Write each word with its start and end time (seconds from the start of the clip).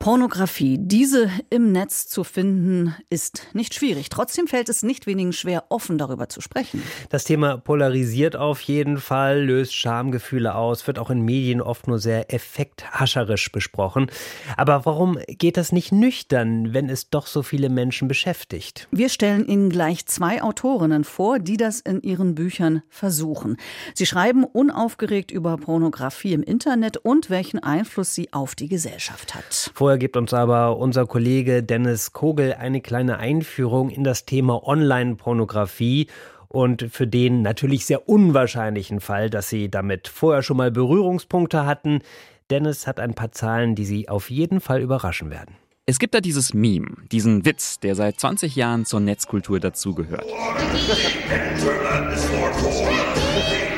Pornografie, 0.00 0.78
diese 0.80 1.30
im 1.50 1.72
Netz 1.72 2.08
zu 2.08 2.24
finden, 2.24 2.96
ist 3.10 3.48
nicht 3.52 3.74
schwierig. 3.74 4.08
Trotzdem 4.08 4.46
fällt 4.46 4.70
es 4.70 4.82
nicht 4.82 5.06
wenigen 5.06 5.34
schwer, 5.34 5.64
offen 5.68 5.98
darüber 5.98 6.30
zu 6.30 6.40
sprechen. 6.40 6.82
Das 7.10 7.24
Thema 7.24 7.58
polarisiert 7.58 8.34
auf 8.34 8.62
jeden 8.62 8.96
Fall, 8.96 9.44
löst 9.44 9.74
Schamgefühle 9.74 10.54
aus, 10.54 10.86
wird 10.86 10.98
auch 10.98 11.10
in 11.10 11.20
Medien 11.20 11.60
oft 11.60 11.86
nur 11.86 11.98
sehr 11.98 12.32
effekthascherisch 12.32 13.52
besprochen. 13.52 14.10
Aber 14.56 14.86
warum 14.86 15.18
geht 15.28 15.58
das 15.58 15.70
nicht 15.70 15.92
nüchtern, 15.92 16.72
wenn 16.72 16.88
es 16.88 17.10
doch 17.10 17.26
so 17.26 17.42
viele 17.42 17.68
Menschen 17.68 18.08
beschäftigt? 18.08 18.88
Wir 18.90 19.10
stellen 19.10 19.44
Ihnen 19.46 19.68
gleich 19.68 20.06
zwei 20.06 20.42
Autorinnen 20.42 21.04
vor, 21.04 21.38
die 21.38 21.58
das 21.58 21.80
in 21.80 22.00
ihren 22.00 22.34
Büchern 22.34 22.82
versuchen. 22.88 23.58
Sie 23.92 24.06
schreiben 24.06 24.44
unaufgeregt 24.44 25.30
über 25.30 25.58
Pornografie 25.58 26.32
im 26.32 26.42
Internet 26.42 26.96
und 26.96 27.28
welchen 27.28 27.58
Einfluss 27.58 28.14
sie 28.14 28.32
auf 28.32 28.54
die 28.54 28.68
Gesellschaft 28.68 29.34
hat. 29.34 29.70
Vor 29.74 29.89
Vorher 29.90 29.98
gibt 29.98 30.16
uns 30.16 30.32
aber 30.32 30.76
unser 30.76 31.04
Kollege 31.04 31.64
Dennis 31.64 32.12
Kogel 32.12 32.54
eine 32.54 32.80
kleine 32.80 33.18
Einführung 33.18 33.90
in 33.90 34.04
das 34.04 34.24
Thema 34.24 34.62
Online-Pornografie 34.64 36.06
und 36.46 36.86
für 36.92 37.08
den 37.08 37.42
natürlich 37.42 37.86
sehr 37.86 38.08
unwahrscheinlichen 38.08 39.00
Fall, 39.00 39.30
dass 39.30 39.48
Sie 39.48 39.68
damit 39.68 40.06
vorher 40.06 40.44
schon 40.44 40.58
mal 40.58 40.70
Berührungspunkte 40.70 41.66
hatten. 41.66 42.02
Dennis 42.50 42.86
hat 42.86 43.00
ein 43.00 43.14
paar 43.14 43.32
Zahlen, 43.32 43.74
die 43.74 43.84
Sie 43.84 44.08
auf 44.08 44.30
jeden 44.30 44.60
Fall 44.60 44.80
überraschen 44.80 45.28
werden. 45.28 45.56
Es 45.86 45.98
gibt 45.98 46.14
da 46.14 46.20
dieses 46.20 46.54
Meme, 46.54 46.94
diesen 47.10 47.44
Witz, 47.44 47.80
der 47.80 47.96
seit 47.96 48.20
20 48.20 48.54
Jahren 48.54 48.84
zur 48.84 49.00
Netzkultur 49.00 49.58
dazugehört. 49.58 50.24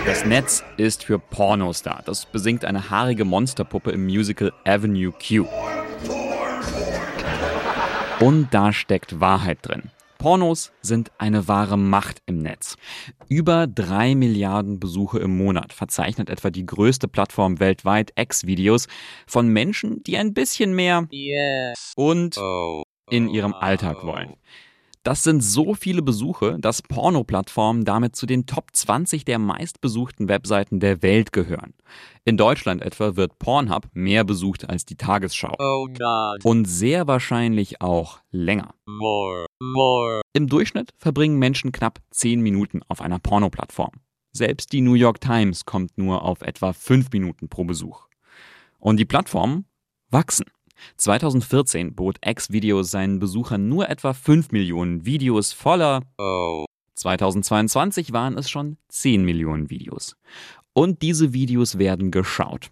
Das 0.05 0.27
Netz 0.27 0.63
ist 0.77 1.05
für 1.05 1.19
Pornos 1.19 1.81
da. 1.83 2.03
Das 2.05 2.27
besingt 2.27 2.67
eine 2.67 2.91
haarige 2.91 3.25
Monsterpuppe 3.25 3.93
im 3.93 4.05
Musical 4.05 4.53
Avenue 4.67 5.13
Q. 5.13 5.47
Und 8.23 8.55
da 8.55 8.73
steckt 8.73 9.19
Wahrheit 9.19 9.59
drin. 9.63 9.91
Pornos 10.19 10.71
sind 10.81 11.11
eine 11.19 11.49
wahre 11.49 11.77
Macht 11.77 12.23
im 12.27 12.39
Netz. 12.39 12.77
Über 13.29 13.67
drei 13.67 14.15
Milliarden 14.15 14.79
Besuche 14.79 15.19
im 15.19 15.37
Monat 15.37 15.73
verzeichnet 15.73 16.31
etwa 16.31 16.51
die 16.51 16.65
größte 16.65 17.09
Plattform 17.09 17.59
weltweit 17.59 18.13
X-Videos 18.15 18.87
von 19.27 19.49
Menschen, 19.49 20.05
die 20.05 20.19
ein 20.19 20.35
bisschen 20.35 20.73
mehr 20.73 21.09
yes. 21.11 21.95
und 21.97 22.39
oh. 22.39 22.85
in 23.11 23.29
ihrem 23.29 23.55
Alltag 23.55 24.05
wollen. 24.05 24.37
Das 25.05 25.25
sind 25.25 25.43
so 25.43 25.75
viele 25.75 26.01
Besuche, 26.01 26.59
dass 26.61 26.81
Porno-Plattformen 26.81 27.85
damit 27.85 28.15
zu 28.15 28.25
den 28.25 28.47
Top 28.47 28.69
20 28.73 29.25
der 29.25 29.41
meistbesuchten 29.41 30.29
Webseiten 30.29 30.79
der 30.79 31.03
Welt 31.03 31.33
gehören. 31.33 31.75
In 32.25 32.37
Deutschland 32.37 32.83
etwa 32.83 33.17
wird 33.17 33.41
Pornhub 33.41 33.89
mehr 33.95 34.23
besucht 34.23 34.71
als 34.71 34.85
die 34.85 34.95
Tagesschau. 34.95 35.57
Oh. 35.59 35.89
Und 36.45 36.67
sehr 36.67 37.09
wahrscheinlich 37.09 37.81
auch 37.81 38.21
länger. 38.31 38.75
More. 38.87 39.47
More. 39.59 40.21
Im 40.35 40.49
Durchschnitt 40.49 40.91
verbringen 40.99 41.37
Menschen 41.37 41.73
knapp 41.73 41.99
10 42.13 42.41
Minuten 42.41 42.83
auf 42.87 43.01
einer 43.01 43.19
Porno-Plattform. 43.19 43.95
Selbst 44.33 44.73
die 44.73 44.83
New 44.83 44.95
York 44.95 45.21
Times 45.21 45.65
kommt 45.65 45.99
nur 45.99 46.23
auf 46.23 46.43
etwa 46.43 46.73
5 46.73 47.11
Minuten 47.13 47.49
pro 47.49 47.65
Besuch. 47.65 48.07
Und 48.79 48.99
die 48.99 49.05
Plattformen 49.05 49.67
wachsen. 50.11 50.47
2014 50.97 51.95
bot 51.95 52.19
X-Videos 52.25 52.91
seinen 52.91 53.19
Besuchern 53.19 53.69
nur 53.69 53.89
etwa 53.89 54.13
5 54.13 54.51
Millionen 54.53 55.05
Videos 55.05 55.53
voller. 55.53 56.03
Oh. 56.19 56.65
2022 56.97 58.13
waren 58.13 58.37
es 58.37 58.51
schon 58.51 58.77
10 58.89 59.25
Millionen 59.25 59.71
Videos. 59.71 60.17
Und 60.73 61.03
diese 61.03 61.33
Videos 61.33 61.79
werden 61.79 62.11
geschaut. 62.11 62.71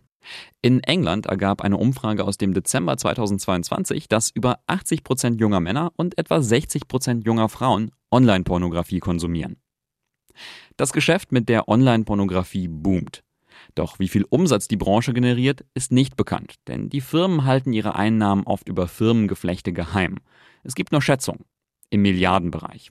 In 0.62 0.80
England 0.80 1.26
ergab 1.26 1.62
eine 1.62 1.76
Umfrage 1.76 2.24
aus 2.24 2.36
dem 2.36 2.52
Dezember 2.52 2.96
2022, 2.96 4.08
dass 4.08 4.30
über 4.30 4.60
80 4.66 5.02
Prozent 5.02 5.40
junger 5.40 5.60
Männer 5.60 5.92
und 5.96 6.18
etwa 6.18 6.42
60 6.42 6.88
Prozent 6.88 7.26
junger 7.26 7.48
Frauen 7.48 7.90
Online-Pornografie 8.10 9.00
konsumieren. 9.00 9.56
Das 10.76 10.92
Geschäft 10.92 11.32
mit 11.32 11.48
der 11.48 11.68
Online-Pornografie 11.68 12.68
boomt. 12.68 13.22
Doch 13.74 13.98
wie 13.98 14.08
viel 14.08 14.24
Umsatz 14.28 14.68
die 14.68 14.76
Branche 14.76 15.12
generiert, 15.12 15.64
ist 15.74 15.92
nicht 15.92 16.16
bekannt, 16.16 16.54
denn 16.68 16.88
die 16.88 17.00
Firmen 17.00 17.44
halten 17.44 17.72
ihre 17.72 17.94
Einnahmen 17.94 18.44
oft 18.44 18.68
über 18.68 18.88
Firmengeflechte 18.88 19.72
geheim. 19.72 20.18
Es 20.62 20.74
gibt 20.74 20.92
nur 20.92 21.02
Schätzungen 21.02 21.44
im 21.90 22.02
Milliardenbereich. 22.02 22.90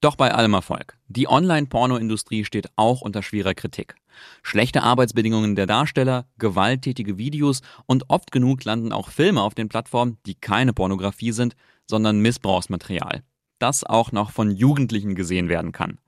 Doch 0.00 0.16
bei 0.16 0.34
allem 0.34 0.54
Erfolg. 0.54 0.98
Die 1.06 1.28
Online-Porno-Industrie 1.28 2.44
steht 2.44 2.68
auch 2.74 3.02
unter 3.02 3.22
schwerer 3.22 3.54
Kritik. 3.54 3.94
Schlechte 4.42 4.82
Arbeitsbedingungen 4.82 5.54
der 5.54 5.66
Darsteller, 5.66 6.26
gewalttätige 6.38 7.18
Videos 7.18 7.62
und 7.86 8.10
oft 8.10 8.32
genug 8.32 8.64
landen 8.64 8.92
auch 8.92 9.10
Filme 9.10 9.42
auf 9.42 9.54
den 9.54 9.68
Plattformen, 9.68 10.18
die 10.26 10.34
keine 10.34 10.72
Pornografie 10.72 11.30
sind, 11.30 11.54
sondern 11.88 12.20
Missbrauchsmaterial. 12.20 13.22
Das 13.62 13.84
auch 13.84 14.10
noch 14.10 14.32
von 14.32 14.50
Jugendlichen 14.50 15.14
gesehen 15.14 15.48
werden 15.48 15.70
kann. 15.70 16.00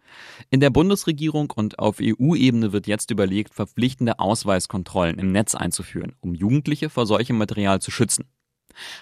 In 0.50 0.58
der 0.58 0.70
Bundesregierung 0.70 1.52
und 1.52 1.78
auf 1.78 1.98
EU-Ebene 2.02 2.72
wird 2.72 2.88
jetzt 2.88 3.12
überlegt, 3.12 3.54
verpflichtende 3.54 4.18
Ausweiskontrollen 4.18 5.20
im 5.20 5.30
Netz 5.30 5.54
einzuführen, 5.54 6.16
um 6.18 6.34
Jugendliche 6.34 6.90
vor 6.90 7.06
solchem 7.06 7.38
Material 7.38 7.80
zu 7.80 7.92
schützen. 7.92 8.24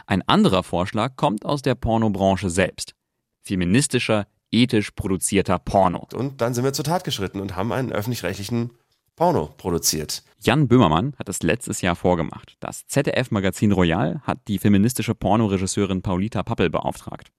Ein 0.07 0.21
anderer 0.29 0.63
Vorschlag 0.65 1.17
kommt 1.17 1.47
aus 1.47 1.63
der 1.63 1.77
Pornobranche 1.77 2.51
selbst. 2.51 2.95
Feministischer, 3.43 4.27
ethisch 4.51 4.91
produzierter 4.91 5.59
Porno. 5.59 6.07
Und 6.13 6.43
dann 6.43 6.53
sind 6.53 6.65
wir 6.65 6.75
zur 6.75 6.85
Tat 6.85 7.05
geschritten 7.05 7.41
und 7.41 7.57
haben 7.57 7.73
einen 7.73 7.91
öffentlich-rechtlichen 7.91 8.73
Porno 9.17 9.47
produziert. 9.57 10.25
Jan 10.41 10.69
Böhmermann 10.69 11.15
hat 11.19 11.31
es 11.31 11.43
letztes 11.43 11.81
Jahr 11.81 11.97
vorgemacht. 11.97 12.59
Das 12.61 12.87
ZDF-Magazin 12.87 13.73
Royal 13.73 14.21
hat 14.25 14.47
die 14.47 14.59
feministische 14.59 15.15
Pornoregisseurin 15.15 16.03
Paulita 16.03 16.43
Pappel 16.43 16.69
beauftragt. 16.69 17.33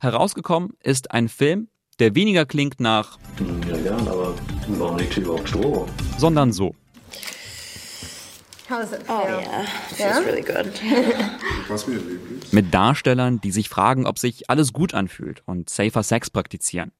Herausgekommen 0.00 0.70
ist 0.82 1.10
ein 1.10 1.28
Film, 1.28 1.68
der 1.98 2.14
weniger 2.14 2.46
klingt 2.46 2.80
nach 2.80 3.18
Ja, 3.68 3.76
gern, 3.78 4.06
aber 4.08 4.34
warum 4.68 4.98
liegt 4.98 5.14
hier 5.14 5.24
überhaupt 5.24 5.48
Stroh? 5.48 5.86
sondern 6.18 6.52
so. 6.52 6.74
How 8.68 8.80
does 8.80 8.92
it 8.92 9.02
feel? 9.06 9.14
Oh 9.14 9.28
yeah, 9.28 9.64
feels 9.94 10.26
really 10.26 10.42
good. 10.42 10.72
Was 11.68 11.86
mir 11.86 11.98
lieblich. 11.98 12.52
Mit 12.52 12.74
Darstellern, 12.74 13.40
die 13.40 13.52
sich 13.52 13.68
fragen, 13.68 14.06
ob 14.06 14.18
sich 14.18 14.50
alles 14.50 14.72
gut 14.72 14.92
anfühlt 14.92 15.42
und 15.46 15.70
safer 15.70 16.02
Sex 16.02 16.30
praktizieren. 16.30 16.90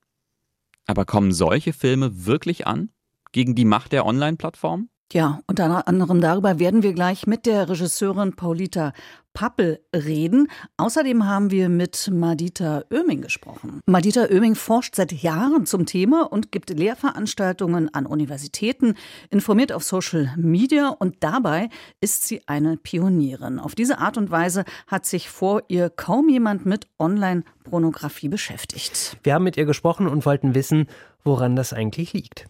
Aber 0.87 1.04
kommen 1.04 1.32
solche 1.32 1.72
Filme 1.72 2.25
wirklich 2.26 2.69
an? 2.69 2.91
Gegen 3.32 3.56
die 3.56 3.64
Macht 3.64 3.91
der 3.93 4.06
Online-Plattform? 4.06 4.88
Ja, 5.12 5.41
unter 5.47 5.87
anderem 5.87 6.21
darüber 6.21 6.59
werden 6.59 6.83
wir 6.83 6.93
gleich 6.93 7.28
mit 7.28 7.47
der 7.47 7.69
Regisseurin 7.69 8.34
Paulita 8.34 8.93
Pappel 9.34 9.78
reden. 9.94 10.49
Außerdem 10.78 11.27
haben 11.27 11.53
wir 11.53 11.69
mit 11.69 12.11
Madita 12.12 12.83
Oeming 12.91 13.21
gesprochen. 13.21 13.81
Madita 13.87 14.25
Oeming 14.31 14.56
forscht 14.56 14.97
seit 14.97 15.12
Jahren 15.12 15.65
zum 15.65 15.87
Thema 15.87 16.22
und 16.33 16.50
gibt 16.50 16.71
Lehrveranstaltungen 16.71 17.93
an 17.94 18.06
Universitäten, 18.06 18.94
informiert 19.31 19.72
auf 19.72 19.84
Social 19.84 20.33
Media 20.37 20.89
und 20.89 21.17
dabei 21.21 21.69
ist 22.00 22.27
sie 22.27 22.41
eine 22.49 22.77
Pionierin. 22.77 23.61
Auf 23.61 23.77
diese 23.77 23.99
Art 23.99 24.17
und 24.17 24.31
Weise 24.31 24.65
hat 24.88 25.06
sich 25.06 25.28
vor 25.28 25.62
ihr 25.69 25.88
kaum 25.88 26.28
jemand 26.28 26.67
mit 26.67 26.88
Online-Pornografie 26.99 28.28
beschäftigt. 28.28 29.19
Wir 29.23 29.34
haben 29.34 29.44
mit 29.44 29.56
ihr 29.56 29.67
gesprochen 29.67 30.09
und 30.09 30.27
wollten 30.27 30.56
wissen, 30.56 30.88
woran 31.23 31.55
das 31.55 31.73
eigentlich 31.73 32.12
liegt. 32.12 32.47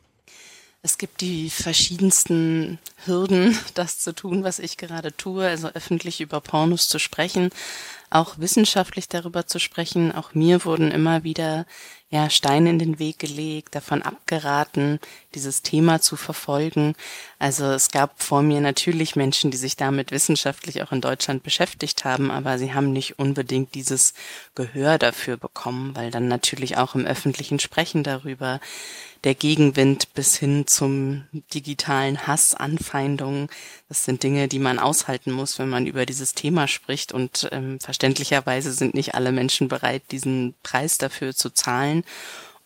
Es 0.86 0.98
gibt 0.98 1.20
die 1.20 1.50
verschiedensten 1.50 2.78
Hürden, 3.06 3.58
das 3.74 3.98
zu 3.98 4.14
tun, 4.14 4.44
was 4.44 4.60
ich 4.60 4.76
gerade 4.76 5.16
tue, 5.16 5.44
also 5.44 5.66
öffentlich 5.70 6.20
über 6.20 6.40
Pornos 6.40 6.88
zu 6.88 7.00
sprechen, 7.00 7.50
auch 8.08 8.38
wissenschaftlich 8.38 9.08
darüber 9.08 9.48
zu 9.48 9.58
sprechen. 9.58 10.12
Auch 10.12 10.34
mir 10.34 10.64
wurden 10.64 10.92
immer 10.92 11.24
wieder 11.24 11.66
ja, 12.08 12.30
Steine 12.30 12.70
in 12.70 12.78
den 12.78 13.00
Weg 13.00 13.18
gelegt, 13.18 13.74
davon 13.74 14.02
abgeraten, 14.02 15.00
dieses 15.34 15.62
Thema 15.62 16.00
zu 16.00 16.14
verfolgen. 16.14 16.94
Also 17.40 17.64
es 17.64 17.90
gab 17.90 18.22
vor 18.22 18.42
mir 18.42 18.60
natürlich 18.60 19.16
Menschen, 19.16 19.50
die 19.50 19.56
sich 19.56 19.74
damit 19.74 20.12
wissenschaftlich 20.12 20.84
auch 20.84 20.92
in 20.92 21.00
Deutschland 21.00 21.42
beschäftigt 21.42 22.04
haben, 22.04 22.30
aber 22.30 22.58
sie 22.58 22.74
haben 22.74 22.92
nicht 22.92 23.18
unbedingt 23.18 23.74
dieses 23.74 24.14
Gehör 24.54 24.98
dafür 24.98 25.36
bekommen, 25.36 25.96
weil 25.96 26.12
dann 26.12 26.28
natürlich 26.28 26.76
auch 26.76 26.94
im 26.94 27.06
öffentlichen 27.06 27.58
Sprechen 27.58 28.04
darüber 28.04 28.60
der 29.26 29.34
Gegenwind 29.34 30.14
bis 30.14 30.36
hin 30.36 30.68
zum 30.68 31.24
digitalen 31.52 32.28
Hass, 32.28 32.54
Anfeindungen. 32.54 33.48
Das 33.88 34.04
sind 34.04 34.22
Dinge, 34.22 34.46
die 34.46 34.60
man 34.60 34.78
aushalten 34.78 35.32
muss, 35.32 35.58
wenn 35.58 35.68
man 35.68 35.88
über 35.88 36.06
dieses 36.06 36.32
Thema 36.32 36.68
spricht. 36.68 37.10
Und 37.10 37.48
ähm, 37.50 37.80
verständlicherweise 37.80 38.70
sind 38.70 38.94
nicht 38.94 39.16
alle 39.16 39.32
Menschen 39.32 39.66
bereit, 39.66 40.04
diesen 40.12 40.54
Preis 40.62 40.96
dafür 40.96 41.34
zu 41.34 41.50
zahlen. 41.50 42.04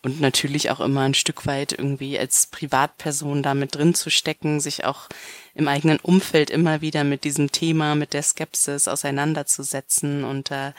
Und 0.03 0.21
natürlich 0.21 0.69
auch 0.69 0.81
immer 0.81 1.01
ein 1.01 1.15
Stück 1.15 1.47
weit 1.47 1.71
irgendwie 1.73 2.17
als 2.19 2.45
Privatperson 2.45 3.41
damit 3.41 3.73
drin 3.73 3.95
zu 3.95 4.11
stecken, 4.11 4.59
sich 4.59 4.85
auch 4.85 5.09
im 5.55 5.67
eigenen 5.67 5.99
Umfeld 5.99 6.51
immer 6.51 6.81
wieder 6.81 7.03
mit 7.03 7.23
diesem 7.23 7.51
Thema, 7.51 7.95
mit 7.95 8.13
der 8.13 8.21
Skepsis 8.21 8.87
auseinanderzusetzen 8.87 10.23
und 10.23 10.51
da 10.51 10.75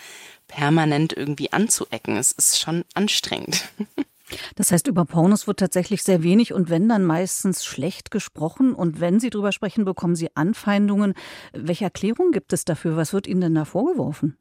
permanent 0.46 1.12
irgendwie 1.12 1.52
anzuecken. 1.52 2.17
Es 2.17 2.31
ist 2.31 2.61
schon 2.61 2.85
anstrengend. 2.94 3.64
Das 4.56 4.73
heißt, 4.73 4.87
über 4.87 5.05
Pornos 5.05 5.46
wird 5.46 5.58
tatsächlich 5.58 6.02
sehr 6.02 6.23
wenig 6.23 6.52
und 6.52 6.70
wenn 6.70 6.88
dann 6.88 7.05
meistens 7.05 7.64
schlecht 7.64 8.11
gesprochen 8.11 8.75
und 8.75 9.00
wenn 9.00 9.20
Sie 9.20 9.31
drüber 9.31 9.52
sprechen, 9.52 9.84
bekommen 9.84 10.17
Sie 10.17 10.34
Anfeindungen. 10.34 11.14
Welche 11.52 11.84
Erklärung 11.84 12.32
gibt 12.32 12.52
es 12.52 12.64
dafür? 12.64 12.96
Was 12.96 13.12
wird 13.12 13.26
Ihnen 13.26 13.40
denn 13.40 13.55
da 13.55 13.64
vorgeworfen? 13.64 14.37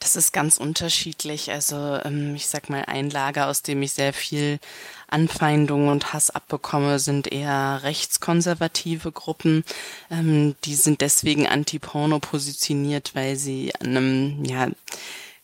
Das 0.00 0.16
ist 0.16 0.32
ganz 0.32 0.58
unterschiedlich. 0.58 1.50
Also 1.50 1.76
ähm, 2.04 2.34
ich 2.34 2.46
sag 2.46 2.68
mal, 2.68 2.84
ein 2.86 3.10
Lager, 3.10 3.48
aus 3.48 3.62
dem 3.62 3.82
ich 3.82 3.92
sehr 3.92 4.12
viel 4.12 4.58
Anfeindungen 5.08 5.88
und 5.88 6.12
Hass 6.12 6.30
abbekomme, 6.30 6.98
sind 6.98 7.32
eher 7.32 7.80
rechtskonservative 7.82 9.12
Gruppen. 9.12 9.64
Ähm, 10.10 10.56
die 10.64 10.74
sind 10.74 11.00
deswegen 11.00 11.46
anti-Porno 11.46 12.18
positioniert, 12.18 13.14
weil 13.14 13.36
sie 13.36 13.72
an 13.80 13.96
einem, 13.96 14.44
ja, 14.44 14.68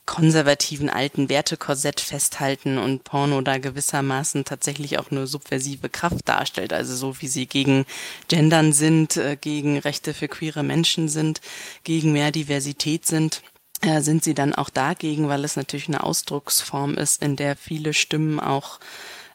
konservativen 0.06 0.90
alten 0.90 1.28
Wertekorsett 1.28 2.00
festhalten 2.00 2.78
und 2.78 3.04
Porno 3.04 3.40
da 3.42 3.58
gewissermaßen 3.58 4.44
tatsächlich 4.44 4.98
auch 4.98 5.10
eine 5.10 5.26
subversive 5.26 5.88
Kraft 5.88 6.28
darstellt, 6.28 6.72
also 6.72 6.96
so 6.96 7.20
wie 7.20 7.28
sie 7.28 7.46
gegen 7.46 7.86
Gendern 8.28 8.72
sind, 8.72 9.16
äh, 9.16 9.36
gegen 9.40 9.78
Rechte 9.78 10.14
für 10.14 10.28
queere 10.28 10.62
Menschen 10.62 11.08
sind, 11.08 11.40
gegen 11.84 12.12
mehr 12.12 12.32
Diversität 12.32 13.06
sind 13.06 13.42
äh, 13.82 14.02
sind 14.02 14.24
sie 14.24 14.34
dann 14.34 14.54
auch 14.54 14.68
dagegen, 14.68 15.28
weil 15.28 15.44
es 15.44 15.56
natürlich 15.56 15.88
eine 15.88 16.02
Ausdrucksform 16.02 16.96
ist, 16.96 17.22
in 17.22 17.36
der 17.36 17.56
viele 17.56 17.94
Stimmen 17.94 18.38
auch 18.38 18.78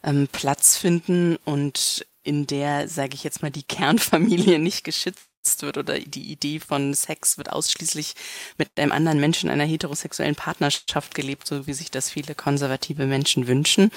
ähm, 0.04 0.28
Platz 0.30 0.76
finden 0.76 1.36
und 1.44 2.06
in 2.22 2.46
der, 2.46 2.88
sage 2.88 3.14
ich 3.14 3.24
jetzt 3.24 3.42
mal, 3.42 3.50
die 3.50 3.62
Kernfamilie 3.62 4.58
nicht 4.60 4.84
geschützt 4.84 5.26
wird 5.62 5.78
oder 5.78 5.98
die 5.98 6.32
Idee 6.32 6.60
von 6.60 6.94
Sex 6.94 7.38
wird 7.38 7.52
ausschließlich 7.52 8.14
mit 8.58 8.70
einem 8.76 8.92
anderen 8.92 9.20
Menschen 9.20 9.48
in 9.48 9.54
einer 9.54 9.70
heterosexuellen 9.70 10.34
Partnerschaft 10.34 11.14
gelebt, 11.14 11.46
so 11.46 11.66
wie 11.66 11.72
sich 11.72 11.90
das 11.90 12.10
viele 12.10 12.34
konservative 12.34 13.06
Menschen 13.06 13.46
wünschen. 13.46 13.90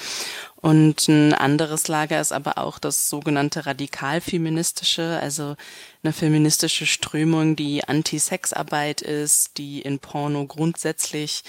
Und 0.56 1.08
ein 1.08 1.34
anderes 1.34 1.88
Lager 1.88 2.20
ist 2.20 2.32
aber 2.32 2.58
auch 2.58 2.78
das 2.78 3.08
sogenannte 3.08 3.66
radikalfeministische, 3.66 5.18
also 5.20 5.56
eine 6.02 6.12
feministische 6.12 6.86
Strömung, 6.86 7.56
die 7.56 7.84
Anti-Sex-Arbeit 7.84 9.00
ist, 9.00 9.58
die 9.58 9.80
in 9.80 9.98
Porno 9.98 10.46
grundsätzlich 10.46 11.42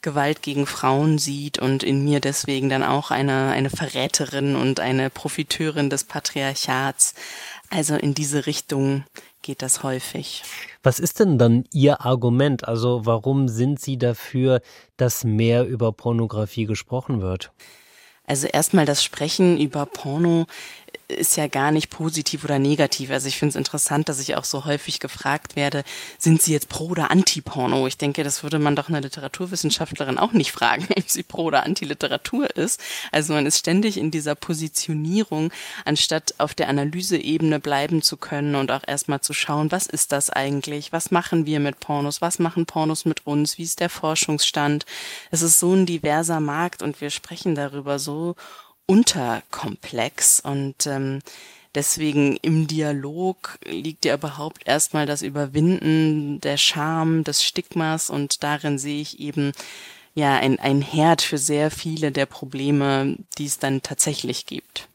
Gewalt 0.00 0.42
gegen 0.42 0.66
Frauen 0.66 1.18
sieht 1.18 1.58
und 1.58 1.82
in 1.82 2.04
mir 2.04 2.20
deswegen 2.20 2.68
dann 2.68 2.84
auch 2.84 3.10
eine, 3.10 3.50
eine 3.50 3.68
Verräterin 3.68 4.54
und 4.54 4.78
eine 4.78 5.10
Profiteurin 5.10 5.90
des 5.90 6.04
Patriarchats. 6.04 7.14
Also 7.70 7.96
in 7.96 8.14
diese 8.14 8.46
Richtung 8.46 9.04
geht 9.48 9.62
das 9.62 9.82
häufig. 9.82 10.42
Was 10.82 11.00
ist 11.00 11.20
denn 11.20 11.38
dann 11.38 11.64
Ihr 11.72 12.04
Argument? 12.04 12.68
Also 12.68 13.06
warum 13.06 13.48
sind 13.48 13.80
Sie 13.80 13.96
dafür, 13.96 14.60
dass 14.98 15.24
mehr 15.24 15.66
über 15.66 15.90
Pornografie 15.90 16.66
gesprochen 16.66 17.22
wird? 17.22 17.50
Also 18.26 18.46
erstmal 18.46 18.84
das 18.84 19.02
Sprechen 19.02 19.58
über 19.58 19.86
Porno 19.86 20.44
ist 21.08 21.38
ja 21.38 21.46
gar 21.46 21.70
nicht 21.70 21.88
positiv 21.88 22.44
oder 22.44 22.58
negativ. 22.58 23.10
Also 23.10 23.28
ich 23.28 23.38
finde 23.38 23.50
es 23.50 23.56
interessant, 23.56 24.08
dass 24.10 24.20
ich 24.20 24.36
auch 24.36 24.44
so 24.44 24.66
häufig 24.66 25.00
gefragt 25.00 25.56
werde, 25.56 25.82
sind 26.18 26.42
Sie 26.42 26.52
jetzt 26.52 26.68
pro 26.68 26.88
oder 26.88 27.10
anti-Porno? 27.10 27.86
Ich 27.86 27.96
denke, 27.96 28.24
das 28.24 28.42
würde 28.42 28.58
man 28.58 28.76
doch 28.76 28.88
eine 28.88 29.00
Literaturwissenschaftlerin 29.00 30.18
auch 30.18 30.32
nicht 30.32 30.52
fragen, 30.52 30.86
ob 30.96 31.08
sie 31.08 31.22
pro 31.22 31.44
oder 31.44 31.64
anti-Literatur 31.64 32.54
ist. 32.56 32.80
Also 33.10 33.32
man 33.32 33.46
ist 33.46 33.58
ständig 33.58 33.96
in 33.96 34.10
dieser 34.10 34.34
Positionierung, 34.34 35.50
anstatt 35.86 36.34
auf 36.36 36.54
der 36.54 36.68
Analyseebene 36.68 37.58
bleiben 37.58 38.02
zu 38.02 38.18
können 38.18 38.54
und 38.54 38.70
auch 38.70 38.82
erstmal 38.86 39.22
zu 39.22 39.32
schauen, 39.32 39.72
was 39.72 39.86
ist 39.86 40.12
das 40.12 40.28
eigentlich? 40.28 40.92
Was 40.92 41.10
machen 41.10 41.46
wir 41.46 41.58
mit 41.58 41.80
Pornos? 41.80 42.20
Was 42.20 42.38
machen 42.38 42.66
Pornos 42.66 43.06
mit 43.06 43.26
uns? 43.26 43.56
Wie 43.56 43.62
ist 43.62 43.80
der 43.80 43.88
Forschungsstand? 43.88 44.84
Es 45.30 45.40
ist 45.40 45.58
so 45.58 45.72
ein 45.72 45.86
diverser 45.86 46.40
Markt 46.40 46.82
und 46.82 47.00
wir 47.00 47.08
sprechen 47.08 47.54
darüber 47.54 47.98
so 47.98 48.36
unterkomplex 48.88 50.40
und 50.40 50.86
ähm, 50.86 51.20
deswegen 51.74 52.36
im 52.38 52.66
Dialog 52.66 53.58
liegt 53.64 54.04
ja 54.06 54.14
überhaupt 54.14 54.66
erstmal 54.66 55.06
das 55.06 55.22
Überwinden 55.22 56.40
der 56.40 56.56
Scham, 56.56 57.22
des 57.22 57.44
Stigmas 57.44 58.10
und 58.10 58.42
darin 58.42 58.78
sehe 58.78 59.00
ich 59.00 59.20
eben 59.20 59.52
ja 60.14 60.36
ein, 60.36 60.58
ein 60.58 60.80
Herd 60.80 61.22
für 61.22 61.38
sehr 61.38 61.70
viele 61.70 62.10
der 62.10 62.26
Probleme, 62.26 63.16
die 63.36 63.46
es 63.46 63.58
dann 63.58 63.82
tatsächlich 63.82 64.46
gibt. 64.46 64.88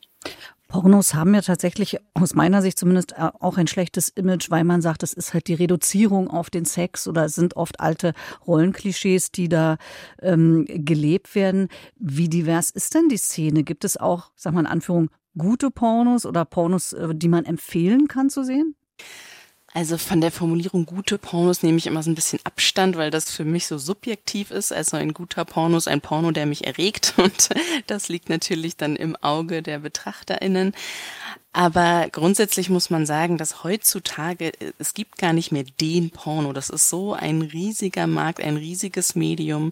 Pornos 0.74 1.14
haben 1.14 1.36
ja 1.36 1.42
tatsächlich 1.42 2.00
aus 2.16 2.34
meiner 2.34 2.64
Sicht 2.64 2.80
zumindest 2.80 3.12
äh, 3.12 3.30
auch 3.40 3.58
ein 3.58 3.68
schlechtes 3.68 4.10
Image, 4.10 4.50
weil 4.50 4.64
man 4.64 4.81
sagt, 4.81 5.04
es 5.04 5.14
ist 5.14 5.36
halt 5.36 5.48
die 5.48 5.54
Reduzierung 5.54 6.28
auf 6.28 6.50
den 6.50 6.66
Sex 6.66 7.08
oder 7.08 7.25
es 7.25 7.36
sind 7.36 7.56
oft 7.56 7.80
alte 7.80 8.14
Rollenklischees, 8.48 9.31
die 9.31 9.50
da 9.50 9.78
ähm, 10.20 10.66
gelebt 10.68 11.36
werden. 11.36 11.68
Wie 12.00 12.28
divers 12.28 12.72
ist 12.72 12.96
denn 12.96 13.08
die 13.08 13.18
Szene? 13.18 13.64
Gibt 13.64 13.86
es 13.86 13.98
auch, 13.98 14.31
sag 14.36 14.56
mal 14.56 14.62
in 14.62 14.66
Anführung, 14.66 15.12
gute 15.38 15.70
Pornos 15.70 16.25
oder 16.25 16.44
Pornos, 16.44 16.94
äh, 16.94 17.14
die 17.14 17.30
man 17.30 17.46
empfehlen 17.46 18.08
kann 18.08 18.31
zu 18.31 18.44
sehen? 18.44 18.76
Also 19.75 19.98
von 19.98 20.22
der 20.22 20.31
Formulierung 20.31 20.86
gute 20.86 21.18
Pornos 21.18 21.64
nehme 21.64 21.80
ich 21.80 21.88
immer 21.88 22.04
so 22.04 22.12
ein 22.12 22.16
bisschen 22.16 22.40
Abstand, 22.44 22.96
weil 22.96 23.10
das 23.10 23.31
für 23.31 23.44
mich 23.44 23.66
so 23.66 23.80
subjektiv 23.80 24.52
ist. 24.52 24.72
Also 24.72 24.98
ein 24.98 25.14
guter 25.14 25.46
Porno 25.46 25.78
ist 25.78 25.88
ein 25.88 26.00
Porno, 26.00 26.30
der 26.30 26.46
mich 26.46 26.68
erregt 26.68 27.16
und 27.18 27.50
das 27.88 28.08
liegt 28.08 28.30
natürlich 28.30 28.78
dann 28.78 28.96
im 28.96 29.16
Auge 29.16 29.64
der 29.64 29.80
BetrachterInnen. 29.80 30.74
Aber 31.56 32.08
grundsätzlich 32.12 32.70
muss 32.70 32.90
man 32.90 33.06
sagen, 33.06 33.38
dass 33.38 33.64
heutzutage, 33.64 34.52
es 34.80 34.94
gibt 34.96 35.18
gar 35.18 35.34
nicht 35.34 35.52
mehr 35.52 35.66
den 35.80 36.10
Porno. 36.10 36.52
Das 36.52 36.69
ist 36.69 36.90
so 36.90 37.14
ein 37.14 37.44
riesiger 37.44 38.08
Markt, 38.08 38.42
ein 38.42 38.58
riesiges 38.58 39.14
Medium 39.14 39.72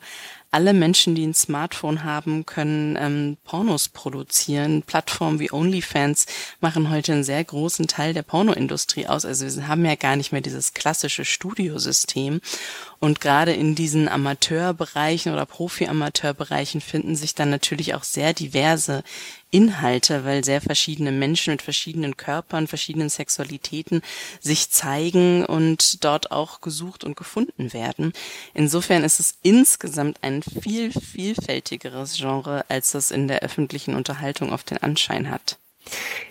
alle 0.52 0.74
Menschen, 0.74 1.16
die 1.16 1.26
ein 1.26 1.34
Smartphone 1.34 2.04
haben, 2.04 2.46
können 2.46 2.98
ähm, 3.00 3.38
Pornos 3.46 3.88
produzieren. 3.88 4.84
Plattformen 4.84 5.40
wie 5.40 5.52
OnlyFans 5.52 6.26
machen 6.60 6.90
heute 6.90 7.14
einen 7.14 7.24
sehr 7.24 7.44
großen 7.44 7.88
Teil 7.88 8.14
der 8.14 8.24
Pornoindustrie 8.24 9.08
aus. 9.08 9.26
Also 9.26 9.46
wir 9.56 9.68
haben 9.70 9.86
ja 9.86 9.96
gar 9.96 10.18
nicht 10.18 10.34
mehr 10.34 10.42
dieses 10.42 10.74
klassische 10.74 11.24
Studiosystem. 11.24 12.42
Und 13.02 13.20
gerade 13.20 13.52
in 13.52 13.74
diesen 13.74 14.08
Amateurbereichen 14.08 15.34
oder 15.34 15.48
Profi-Amateurbereichen 15.48 16.82
finden 16.82 17.16
sich 17.16 17.34
dann 17.34 17.50
natürlich 17.50 17.96
auch 17.96 18.04
sehr 18.04 18.32
diverse 18.32 19.04
Inhalte, 19.50 20.24
weil 20.24 20.46
sehr 20.46 20.62
verschiedene 20.62 21.12
Menschen 21.12 21.52
mit 21.52 21.64
verschiedenen 21.64 22.16
Körpern, 22.16 22.68
verschiedenen 22.68 23.10
Sexualitäten 23.10 24.04
sich 24.40 24.70
zeigen 24.70 25.44
und 25.44 26.04
dort 26.04 26.32
auch 26.32 26.62
gesucht 26.62 27.04
und 27.04 27.18
gefunden 27.18 27.74
werden. 27.74 28.14
Insofern 28.54 29.04
ist 29.04 29.20
es 29.20 29.34
insgesamt 29.42 30.20
ein 30.22 30.44
viel 30.44 30.92
vielfältigeres 30.92 32.18
Genre, 32.18 32.66
als 32.70 32.92
das 32.92 33.10
in 33.10 33.28
der 33.28 33.40
öffentlichen 33.40 33.96
Unterhaltung 33.96 34.54
oft 34.54 34.70
den 34.70 34.78
Anschein 34.78 35.32
hat. 35.32 35.58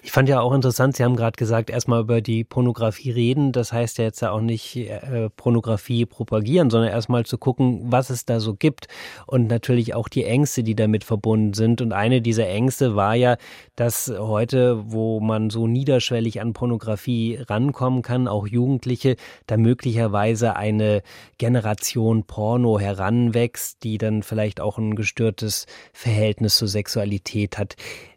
Ich 0.02 0.12
fand 0.12 0.28
ja 0.28 0.40
auch 0.40 0.52
interessant, 0.52 0.96
Sie 0.96 1.04
haben 1.04 1.16
gerade 1.16 1.36
gesagt, 1.36 1.70
erstmal 1.70 2.00
über 2.00 2.20
die 2.20 2.44
Pornografie 2.44 3.10
reden. 3.10 3.52
Das 3.52 3.72
heißt 3.72 3.98
ja 3.98 4.04
jetzt 4.04 4.20
ja 4.20 4.30
auch 4.30 4.40
nicht 4.40 4.76
äh, 4.76 5.28
Pornografie 5.36 6.06
propagieren, 6.06 6.70
sondern 6.70 6.90
erstmal 6.90 7.26
zu 7.26 7.36
gucken, 7.36 7.80
was 7.84 8.10
es 8.10 8.24
da 8.24 8.40
so 8.40 8.54
gibt 8.54 8.86
und 9.26 9.48
natürlich 9.48 9.94
auch 9.94 10.08
die 10.08 10.24
Ängste, 10.24 10.62
die 10.62 10.74
damit 10.74 11.04
verbunden 11.04 11.52
sind. 11.52 11.80
Und 11.82 11.92
eine 11.92 12.22
dieser 12.22 12.48
Ängste 12.48 12.96
war 12.96 13.14
ja, 13.14 13.36
dass 13.76 14.12
heute, 14.16 14.82
wo 14.90 15.20
man 15.20 15.50
so 15.50 15.66
niederschwellig 15.66 16.40
an 16.40 16.52
Pornografie 16.52 17.38
rankommen 17.48 18.02
kann, 18.02 18.28
auch 18.28 18.46
Jugendliche, 18.46 19.16
da 19.46 19.56
möglicherweise 19.56 20.56
eine 20.56 21.02
Generation 21.38 22.24
Porno 22.24 22.78
heranwächst, 22.78 23.82
die 23.82 23.98
dann 23.98 24.22
vielleicht 24.22 24.60
auch 24.60 24.78
ein 24.78 24.94
gestörtes 24.94 25.66
Verhältnis 25.92 26.56
zur 26.56 26.68
Sexualität 26.68 27.58
hat. 27.58 27.76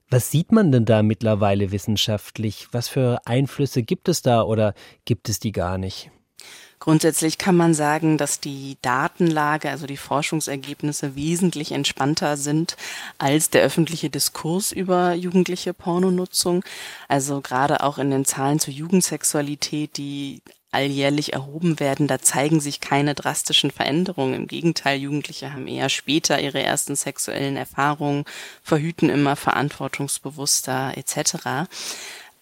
Was 0.09 0.29
sieht 0.29 0.51
man 0.51 0.71
denn 0.71 0.85
da 0.85 1.01
mittlerweile 1.01 1.71
wissenschaftlich? 1.71 2.67
Was 2.71 2.87
für 2.87 3.21
Einflüsse 3.25 3.83
gibt 3.83 4.09
es 4.09 4.21
da 4.21 4.43
oder 4.43 4.73
gibt 5.05 5.29
es 5.29 5.39
die 5.39 5.51
gar 5.51 5.77
nicht? 5.77 6.11
Grundsätzlich 6.83 7.37
kann 7.37 7.55
man 7.55 7.73
sagen, 7.73 8.17
dass 8.17 8.41
die 8.41 8.75
Datenlage, 8.81 9.69
also 9.69 9.87
die 9.87 9.95
Forschungsergebnisse 9.95 11.15
wesentlich 11.15 11.71
entspannter 11.71 12.35
sind 12.35 12.75
als 13.17 13.49
der 13.49 13.61
öffentliche 13.61 14.09
Diskurs 14.09 14.73
über 14.73 15.13
jugendliche 15.13 15.73
Pornonutzung. 15.73 16.61
Also 17.07 17.39
gerade 17.39 17.83
auch 17.83 17.99
in 17.99 18.11
den 18.11 18.25
Zahlen 18.25 18.59
zur 18.59 18.73
Jugendsexualität, 18.73 19.95
die 19.95 20.41
alljährlich 20.73 21.33
erhoben 21.33 21.79
werden, 21.79 22.07
da 22.07 22.19
zeigen 22.19 22.59
sich 22.59 22.79
keine 22.79 23.15
drastischen 23.15 23.71
Veränderungen. 23.71 24.33
Im 24.33 24.47
Gegenteil, 24.47 24.99
Jugendliche 24.99 25.53
haben 25.53 25.67
eher 25.67 25.89
später 25.89 26.39
ihre 26.41 26.61
ersten 26.61 26.95
sexuellen 26.95 27.55
Erfahrungen, 27.55 28.25
verhüten 28.61 29.09
immer 29.09 29.35
verantwortungsbewusster 29.35 30.93
etc. 30.95 31.69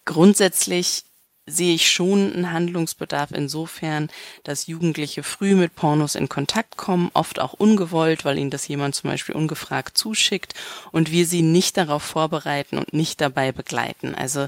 Grundsätzlich 0.04 1.04
sehe 1.46 1.74
ich 1.74 1.90
schon 1.90 2.32
einen 2.32 2.52
Handlungsbedarf 2.52 3.32
insofern, 3.32 4.08
dass 4.44 4.68
Jugendliche 4.68 5.24
früh 5.24 5.56
mit 5.56 5.74
Pornos 5.74 6.14
in 6.14 6.28
Kontakt 6.28 6.76
kommen, 6.76 7.10
oft 7.14 7.40
auch 7.40 7.52
ungewollt, 7.54 8.24
weil 8.24 8.38
ihnen 8.38 8.50
das 8.50 8.68
jemand 8.68 8.94
zum 8.94 9.10
Beispiel 9.10 9.34
ungefragt 9.34 9.98
zuschickt 9.98 10.54
und 10.92 11.10
wir 11.10 11.26
sie 11.26 11.42
nicht 11.42 11.76
darauf 11.76 12.04
vorbereiten 12.04 12.78
und 12.78 12.92
nicht 12.92 13.20
dabei 13.20 13.50
begleiten. 13.50 14.14
Also 14.14 14.46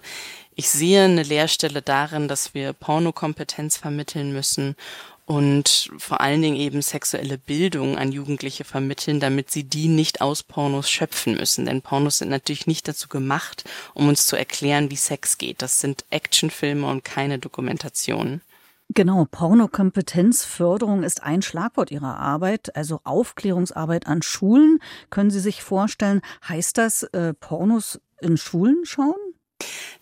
ich 0.55 0.69
sehe 0.69 1.05
eine 1.05 1.25
Leerstelle 1.25 1.83
darin, 1.83 2.29
dass 2.29 2.55
wir 2.55 2.73
Pornokompetenz 2.73 3.77
vermitteln 3.77 4.33
müssen 4.33 4.77
und 5.27 5.91
vor 5.97 6.21
allen 6.21 6.43
Dingen 6.43 6.57
eben 6.57 6.83
sexuelle 6.83 7.39
Bildung 7.39 7.97
an 7.97 8.13
Jugendliche 8.13 8.65
vermitteln, 8.65 9.21
damit 9.21 9.51
sie 9.51 9.65
die 9.65 9.89
nicht 9.89 10.21
aus 10.21 10.43
Pornos 10.43 10.91
schöpfen 10.91 11.37
müssen. 11.37 11.65
Denn 11.65 11.81
Pornos 11.81 12.19
sind 12.19 12.29
natürlich 12.29 12.67
nicht 12.67 12.87
dazu 12.89 13.09
gemacht, 13.09 13.65
um 13.95 14.09
uns 14.09 14.27
zu 14.27 14.37
erklären, 14.37 14.91
wie 14.91 14.97
Sex 14.97 15.39
geht. 15.39 15.63
Das 15.63 15.81
sind 15.81 16.05
Actionfilme 16.11 16.87
und 16.87 17.05
keine 17.05 17.39
Dokumentationen. 17.39 18.43
Genau, 18.91 19.27
Pornokompetenzförderung 19.31 21.05
ist 21.05 21.23
ein 21.23 21.41
Schlagwort 21.41 21.91
Ihrer 21.91 22.19
Arbeit, 22.19 22.77
also 22.77 23.01
Aufklärungsarbeit 23.05 24.07
an 24.07 24.21
Schulen. 24.21 24.79
Können 25.09 25.31
Sie 25.31 25.41
sich 25.41 25.63
vorstellen, 25.63 26.21
heißt 26.47 26.77
das 26.77 27.03
äh, 27.03 27.33
Pornos 27.33 27.99
in 28.21 28.37
Schulen 28.37 28.83
schauen? 28.85 29.34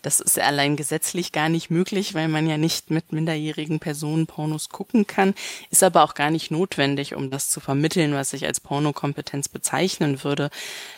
Das 0.03 0.19
ist 0.19 0.39
allein 0.39 0.77
gesetzlich 0.77 1.31
gar 1.31 1.49
nicht 1.49 1.71
möglich, 1.71 2.13
weil 2.15 2.27
man 2.27 2.49
ja 2.49 2.59
nicht 2.59 2.91
mit 2.91 3.13
minderjährigen 3.13 3.79
Personen 3.79 4.27
Pornos 4.27 4.69
gucken 4.69 5.07
kann, 5.07 5.35
ist 5.71 5.85
aber 5.85 6.03
auch 6.03 6.15
gar 6.15 6.31
nicht 6.31 6.51
notwendig, 6.51 7.15
um 7.15 7.31
das 7.31 7.51
zu 7.51 7.61
vermitteln, 7.61 8.13
was 8.13 8.33
ich 8.33 8.45
als 8.45 8.59
Pornokompetenz 8.59 9.49
bezeichnen 9.49 10.25
würde. 10.25 10.51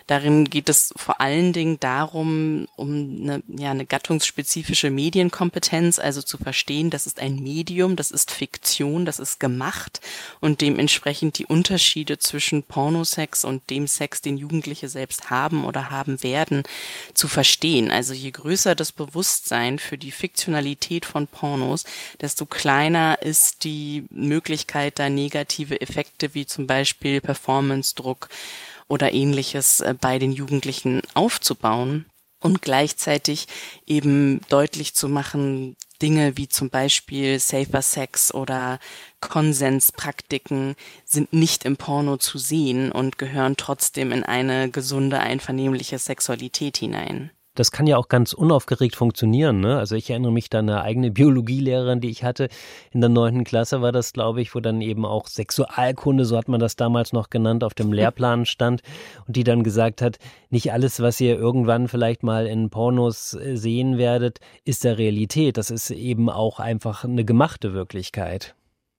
Darin 0.06 0.48
geht 0.48 0.70
es 0.70 0.94
vor 0.96 1.20
allen 1.20 1.52
Dingen 1.52 1.78
darum, 1.80 2.66
um 2.76 2.90
eine, 2.94 3.42
ja, 3.48 3.70
eine 3.70 3.84
gattungsspezifische 3.84 4.90
Medienkompetenz, 4.90 5.98
also 5.98 6.22
zu 6.22 6.38
verstehen, 6.38 6.88
das 6.88 7.06
ist 7.06 7.20
ein 7.20 7.36
Medium, 7.36 7.96
das 7.96 8.10
ist 8.10 8.30
Fiktion, 8.30 9.04
das 9.04 9.18
ist 9.18 9.38
gemacht 9.38 10.00
und 10.40 10.62
dementsprechend 10.62 11.38
die 11.38 11.46
Unterschiede 11.46 12.18
zwischen 12.18 12.62
Pornosex 12.62 13.44
und 13.44 13.68
dem 13.68 13.86
Sex, 13.86 14.22
den 14.22 14.38
Jugendliche 14.38 14.88
selbst 14.88 15.28
haben 15.28 15.64
oder 15.66 15.90
haben 15.90 16.22
werden, 16.22 16.62
zu 17.12 17.28
verstehen. 17.28 17.90
Also 17.90 18.14
je 18.14 18.30
größer 18.30 18.74
das 18.74 18.93
Bewusstsein 18.94 19.78
für 19.78 19.98
die 19.98 20.12
Fiktionalität 20.12 21.04
von 21.04 21.26
Pornos, 21.26 21.84
desto 22.20 22.46
kleiner 22.46 23.20
ist 23.22 23.64
die 23.64 24.04
Möglichkeit, 24.10 24.98
da 24.98 25.08
negative 25.08 25.80
Effekte 25.80 26.34
wie 26.34 26.46
zum 26.46 26.66
Beispiel 26.66 27.20
Performance-Druck 27.20 28.28
oder 28.88 29.12
ähnliches 29.12 29.80
äh, 29.80 29.94
bei 30.00 30.18
den 30.18 30.32
Jugendlichen 30.32 31.02
aufzubauen 31.14 32.06
und 32.40 32.60
gleichzeitig 32.60 33.46
eben 33.86 34.40
deutlich 34.48 34.94
zu 34.94 35.08
machen, 35.08 35.76
Dinge 36.02 36.36
wie 36.36 36.48
zum 36.48 36.68
Beispiel 36.68 37.38
Safer 37.38 37.80
Sex 37.80 38.34
oder 38.34 38.78
Konsenspraktiken 39.20 40.74
sind 41.06 41.32
nicht 41.32 41.64
im 41.64 41.76
Porno 41.78 42.18
zu 42.18 42.36
sehen 42.36 42.92
und 42.92 43.16
gehören 43.16 43.56
trotzdem 43.56 44.12
in 44.12 44.24
eine 44.24 44.70
gesunde, 44.70 45.20
einvernehmliche 45.20 45.98
Sexualität 45.98 46.76
hinein 46.76 47.30
das 47.54 47.70
kann 47.70 47.86
ja 47.86 47.96
auch 47.96 48.08
ganz 48.08 48.32
unaufgeregt 48.32 48.96
funktionieren. 48.96 49.60
Ne? 49.60 49.78
Also 49.78 49.94
ich 49.94 50.10
erinnere 50.10 50.32
mich 50.32 50.52
an 50.54 50.68
eine 50.68 50.82
eigene 50.82 51.10
Biologielehrerin, 51.10 52.00
die 52.00 52.10
ich 52.10 52.24
hatte. 52.24 52.48
In 52.92 53.00
der 53.00 53.10
neunten 53.10 53.44
Klasse 53.44 53.80
war 53.80 53.92
das, 53.92 54.12
glaube 54.12 54.40
ich, 54.42 54.54
wo 54.54 54.60
dann 54.60 54.80
eben 54.80 55.04
auch 55.06 55.26
Sexualkunde, 55.28 56.24
so 56.24 56.36
hat 56.36 56.48
man 56.48 56.60
das 56.60 56.76
damals 56.76 57.12
noch 57.12 57.30
genannt, 57.30 57.64
auf 57.64 57.74
dem 57.74 57.92
Lehrplan 57.92 58.46
stand 58.46 58.82
und 59.26 59.36
die 59.36 59.44
dann 59.44 59.62
gesagt 59.62 60.02
hat, 60.02 60.18
nicht 60.50 60.72
alles, 60.72 61.00
was 61.00 61.20
ihr 61.20 61.36
irgendwann 61.36 61.88
vielleicht 61.88 62.22
mal 62.22 62.46
in 62.46 62.70
Pornos 62.70 63.34
äh, 63.34 63.56
sehen 63.56 63.98
werdet, 63.98 64.40
ist 64.64 64.84
der 64.84 64.98
Realität. 64.98 65.56
Das 65.56 65.70
ist 65.70 65.90
eben 65.90 66.30
auch 66.30 66.60
einfach 66.60 67.04
eine 67.04 67.24
gemachte 67.24 67.72
Wirklichkeit. 67.72 68.54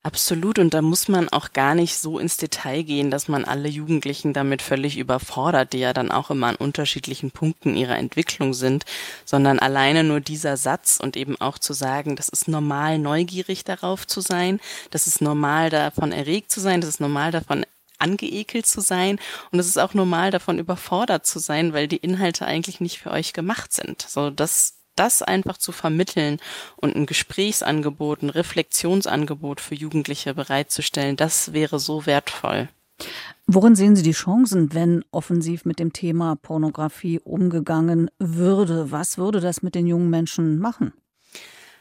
Absolut, 0.06 0.60
und 0.60 0.76
da 0.76 0.84
muss 0.84 1.08
man 1.08 1.30
auch 1.30 1.52
gar 1.52 1.74
nicht 1.74 1.98
so 1.98 2.20
ins 2.20 2.38
Detail 2.38 2.84
gehen, 2.84 3.10
dass 3.10 3.28
man 3.28 3.44
alle 3.44 3.68
Jugendlichen 3.68 4.34
damit 4.34 4.62
völlig 4.62 5.00
überfordert, 5.00 5.74
die 5.74 5.80
ja 5.80 5.94
dann 5.94 6.12
auch 6.12 6.30
immer 6.30 6.46
an 6.46 6.56
unterschiedlichen 6.58 7.32
Punkten 7.32 7.76
ihrer 7.76 7.98
Entwicklung 7.98 8.54
sind, 8.54 8.86
sondern 9.26 9.58
alleine 9.58 10.04
nur 10.04 10.20
dieser 10.20 10.58
Satz 10.58 11.00
und 11.02 11.18
eben 11.18 11.42
auch 11.42 11.58
zu 11.58 11.74
sagen, 11.74 12.16
das 12.16 12.30
ist 12.30 12.48
normal, 12.48 13.00
neugierig 13.00 13.64
darauf 13.64 14.06
zu 14.06 14.22
sein, 14.22 14.60
das 14.92 15.08
ist 15.08 15.22
normal, 15.22 15.72
davon 15.72 16.12
erregt 16.12 16.52
zu 16.52 16.60
sein, 16.60 16.82
das 16.82 16.92
ist 16.92 17.02
normal, 17.02 17.32
davon 17.32 17.66
angeekelt 17.98 18.68
zu 18.68 18.82
sein 18.82 19.18
und 19.52 19.58
es 19.58 19.66
ist 19.66 19.80
auch 19.80 19.96
normal, 19.96 20.30
davon 20.30 20.60
überfordert 20.60 21.26
zu 21.26 21.40
sein, 21.40 21.74
weil 21.74 21.88
die 21.88 21.98
Inhalte 21.98 22.46
eigentlich 22.46 22.80
nicht 22.80 23.00
für 23.00 23.10
euch 23.10 23.34
gemacht 23.34 23.74
sind. 23.74 24.04
So, 24.08 24.30
das 24.30 24.75
das 24.96 25.22
einfach 25.22 25.58
zu 25.58 25.72
vermitteln 25.72 26.40
und 26.76 26.96
ein 26.96 27.06
Gesprächsangebot, 27.06 28.22
ein 28.22 28.30
Reflexionsangebot 28.30 29.62
für 29.62 29.76
Jugendliche 29.76 30.34
bereitzustellen, 30.34 31.16
das 31.16 31.54
wäre 31.54 31.80
so 31.80 32.06
wertvoll. 32.06 32.70
Worin 33.48 33.76
sehen 33.76 33.96
Sie 33.96 34.04
die 34.04 34.12
Chancen, 34.12 34.74
wenn 34.74 35.04
offensiv 35.12 35.66
mit 35.66 35.80
dem 35.80 35.94
Thema 35.94 36.36
Pornografie 36.36 37.20
umgegangen 37.20 38.10
würde? 38.18 38.92
Was 38.92 39.18
würde 39.18 39.40
das 39.40 39.62
mit 39.62 39.76
den 39.76 39.86
jungen 39.86 40.10
Menschen 40.10 40.58
machen? 40.58 40.94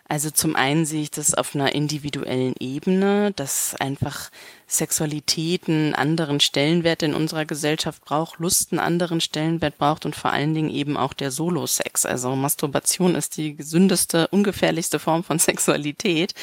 Also 0.06 0.30
zum 0.30 0.54
einen 0.54 0.84
sehe 0.84 1.02
ich 1.02 1.10
das 1.10 1.32
auf 1.32 1.54
einer 1.54 1.74
individuellen 1.74 2.54
Ebene, 2.60 3.32
dass 3.32 3.74
einfach 3.76 4.30
Sexualität 4.66 5.68
einen 5.68 5.94
anderen 5.94 6.40
Stellenwert 6.40 7.02
in 7.02 7.14
unserer 7.14 7.44
Gesellschaft 7.44 8.04
braucht, 8.04 8.38
Lust 8.38 8.72
einen 8.72 8.78
anderen 8.78 9.20
Stellenwert 9.20 9.78
braucht 9.78 10.06
und 10.06 10.16
vor 10.16 10.32
allen 10.32 10.54
Dingen 10.54 10.70
eben 10.70 10.96
auch 10.96 11.12
der 11.12 11.30
Solo-Sex. 11.30 12.06
Also 12.06 12.34
Masturbation 12.34 13.14
ist 13.14 13.36
die 13.36 13.54
gesündeste, 13.56 14.28
ungefährlichste 14.28 14.98
Form 14.98 15.22
von 15.22 15.38
Sexualität. 15.44 16.34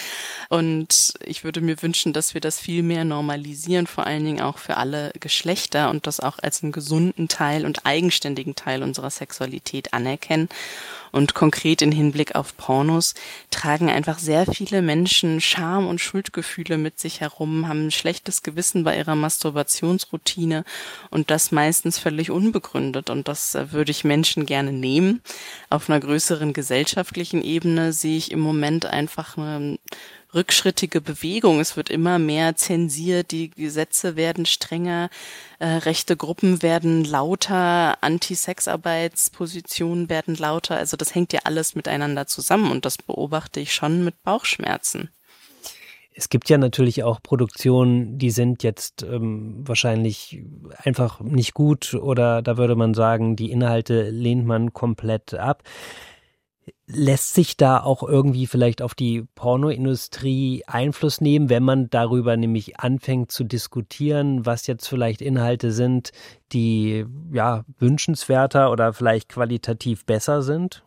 Und 0.50 1.14
ich 1.26 1.44
würde 1.44 1.62
mir 1.62 1.82
wünschen, 1.82 2.14
dass 2.14 2.34
wir 2.34 2.42
das 2.42 2.60
viel 2.60 2.84
mehr 2.84 3.06
normalisieren, 3.06 3.88
vor 3.88 4.06
allen 4.06 4.24
Dingen 4.26 4.42
auch 4.42 4.58
für 4.58 4.78
alle 4.78 5.12
Geschlechter 5.20 5.90
und 5.90 6.08
das 6.08 6.20
auch 6.20 6.40
als 6.40 6.64
einen 6.64 6.72
gesunden 6.72 7.28
Teil 7.28 7.66
und 7.66 7.86
eigenständigen 7.86 8.56
Teil 8.56 8.84
unserer 8.84 9.10
Sexualität 9.10 9.94
anerkennen. 9.94 10.50
Und 11.12 11.34
konkret 11.34 11.82
in 11.82 11.92
Hinblick 11.92 12.36
auf 12.36 12.56
Pornos 12.56 13.16
tragen 13.50 13.90
einfach 13.90 14.18
sehr 14.18 14.46
viele 14.46 14.82
Menschen 14.82 15.42
Scham 15.42 15.88
und 15.88 16.00
Schuldgefühle 16.00 16.78
mit 16.78 17.00
sich 17.00 17.20
herum, 17.20 17.68
haben 17.68 17.92
schlechte 17.92 18.11
schlechtes 18.12 18.44
Gewissen 18.44 18.84
bei 18.84 18.98
ihrer 18.98 19.16
Masturbationsroutine 19.16 20.66
und 21.12 21.32
das 21.32 21.54
meistens 21.54 21.98
völlig 21.98 22.30
unbegründet. 22.30 23.10
Und 23.10 23.30
das 23.30 23.56
äh, 23.56 23.72
würde 23.72 23.92
ich 23.92 24.04
Menschen 24.04 24.46
gerne 24.46 24.74
nehmen. 24.74 25.22
Auf 25.70 25.90
einer 25.90 26.02
größeren 26.02 26.52
gesellschaftlichen 26.52 27.42
Ebene 27.42 27.94
sehe 27.94 28.18
ich 28.18 28.32
im 28.32 28.42
Moment 28.42 28.86
einfach 28.86 29.38
eine 29.38 29.80
rückschrittige 30.34 31.00
Bewegung. 31.00 31.62
Es 31.62 31.78
wird 31.78 31.90
immer 31.90 32.20
mehr 32.20 32.58
zensiert, 32.58 33.32
die 33.32 33.50
Gesetze 33.50 34.18
werden 34.18 34.46
strenger, 34.46 35.10
äh, 35.60 35.68
rechte 35.68 36.18
Gruppen 36.18 36.62
werden 36.62 37.06
lauter, 37.06 38.04
Anti-Sexarbeitspositionen 38.04 40.10
werden 40.10 40.36
lauter. 40.36 40.76
Also 40.76 40.98
das 40.98 41.16
hängt 41.16 41.32
ja 41.32 41.40
alles 41.46 41.76
miteinander 41.76 42.28
zusammen 42.28 42.72
und 42.72 42.84
das 42.84 42.98
beobachte 42.98 43.62
ich 43.62 43.74
schon 43.74 44.04
mit 44.04 44.22
Bauchschmerzen. 44.24 45.12
Es 46.14 46.30
gibt 46.30 46.50
ja 46.50 46.58
natürlich 46.58 47.04
auch 47.04 47.22
Produktionen, 47.24 48.18
die 48.18 48.32
sind 48.32 48.64
jetzt 48.64 49.04
ähm, 49.04 49.66
wahrscheinlich 49.66 50.44
einfach 50.78 51.22
nicht 51.22 51.54
gut 51.54 51.94
oder 51.94 52.42
da 52.42 52.58
würde 52.58 52.76
man 52.76 52.94
sagen, 52.94 53.36
die 53.36 53.52
Inhalte 53.52 54.10
lehnt 54.10 54.46
man 54.46 54.74
komplett 54.74 55.34
ab. 55.34 55.64
Lässt 56.86 57.34
sich 57.34 57.56
da 57.56 57.82
auch 57.82 58.04
irgendwie 58.04 58.46
vielleicht 58.46 58.82
auf 58.82 58.94
die 58.94 59.24
Pornoindustrie 59.36 60.64
Einfluss 60.68 61.22
nehmen, 61.22 61.50
wenn 61.50 61.64
man 61.64 61.90
darüber 61.90 62.36
nämlich 62.36 62.80
anfängt 62.80 63.32
zu 63.32 63.46
diskutieren, 63.46 64.46
was 64.46 64.68
jetzt 64.68 64.88
vielleicht 64.88 65.22
Inhalte 65.22 65.72
sind, 65.72 66.12
die 66.52 67.06
ja 67.32 67.64
wünschenswerter 67.80 68.72
oder 68.72 68.92
vielleicht 68.92 69.30
qualitativ 69.30 70.06
besser 70.06 70.42
sind? 70.42 70.84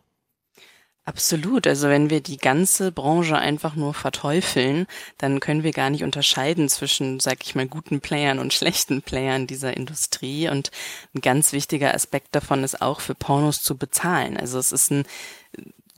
Absolut. 1.07 1.67
Also 1.67 1.87
wenn 1.87 2.09
wir 2.09 2.19
die 2.19 2.37
ganze 2.37 2.91
Branche 2.91 3.37
einfach 3.37 3.75
nur 3.75 3.93
verteufeln, 3.93 4.87
dann 5.19 5.39
können 5.39 5.61
wir 5.61 5.71
gar 5.71 5.91
nicht 5.91 6.03
unterscheiden 6.03 6.67
zwischen, 6.67 7.19
sag 7.19 7.43
ich 7.43 7.53
mal, 7.53 7.67
guten 7.67 8.01
Playern 8.01 8.39
und 8.39 8.53
schlechten 8.55 9.03
Playern 9.03 9.45
dieser 9.45 9.77
Industrie. 9.77 10.49
Und 10.49 10.71
ein 11.13 11.21
ganz 11.21 11.53
wichtiger 11.53 11.93
Aspekt 11.93 12.33
davon 12.33 12.63
ist 12.63 12.81
auch 12.81 13.01
für 13.01 13.13
Pornos 13.13 13.61
zu 13.61 13.77
bezahlen. 13.77 14.35
Also 14.35 14.57
es 14.57 14.71
ist 14.71 14.89
ein 14.91 15.05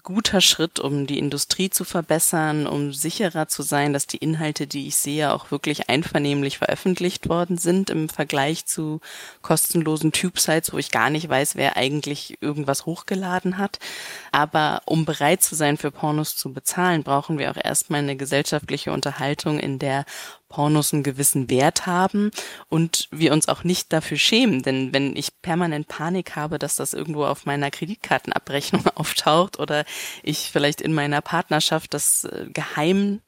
guter 0.07 0.39
Schritt, 0.39 0.79
um 0.79 1.05
die 1.05 1.19
Industrie 1.19 1.69
zu 1.69 1.83
verbessern, 1.83 2.65
um 2.65 2.93
sicherer 2.93 3.49
zu 3.49 3.61
sein, 3.61 3.91
dass 3.91 4.07
die 4.07 4.15
Inhalte, 4.15 4.65
die 4.65 4.87
ich 4.87 4.95
sehe, 4.95 5.33
auch 5.33 5.51
wirklich 5.51 5.89
einvernehmlich 5.89 6.59
veröffentlicht 6.59 7.27
worden 7.27 7.57
sind 7.57 7.89
im 7.89 8.07
Vergleich 8.07 8.65
zu 8.65 9.01
kostenlosen 9.41 10.13
Tube-Sites, 10.13 10.71
wo 10.71 10.77
ich 10.77 10.91
gar 10.91 11.09
nicht 11.09 11.27
weiß, 11.27 11.57
wer 11.57 11.75
eigentlich 11.75 12.37
irgendwas 12.39 12.85
hochgeladen 12.85 13.57
hat. 13.57 13.79
Aber 14.31 14.81
um 14.85 15.03
bereit 15.03 15.43
zu 15.43 15.55
sein, 15.55 15.75
für 15.75 15.91
Pornos 15.91 16.37
zu 16.37 16.53
bezahlen, 16.53 17.03
brauchen 17.03 17.37
wir 17.37 17.51
auch 17.51 17.61
erstmal 17.61 17.99
eine 17.99 18.15
gesellschaftliche 18.15 18.93
Unterhaltung, 18.93 19.59
in 19.59 19.77
der 19.77 20.05
Pornos 20.49 20.93
einen 20.93 21.03
gewissen 21.03 21.49
Wert 21.49 21.85
haben 21.85 22.31
und 22.69 23.07
wir 23.11 23.33
uns 23.33 23.47
auch 23.47 23.63
nicht 23.63 23.91
dafür 23.91 24.17
schämen. 24.17 24.63
Denn 24.63 24.93
wenn 24.93 25.15
ich 25.15 25.41
permanent 25.41 25.87
Panik 25.87 26.35
habe, 26.35 26.59
dass 26.59 26.75
das 26.75 26.93
irgendwo 26.93 27.25
auf 27.25 27.45
meiner 27.45 27.71
Kreditkartenabrechnung 27.71 28.85
auftaucht 28.95 29.59
oder 29.59 29.85
ich 30.23 30.49
vielleicht 30.51 30.81
in 30.81 30.93
meiner 30.93 31.21
Partnerschaft 31.21 31.93
das 31.93 32.23
äh, 32.25 32.47
geheim 32.51 33.21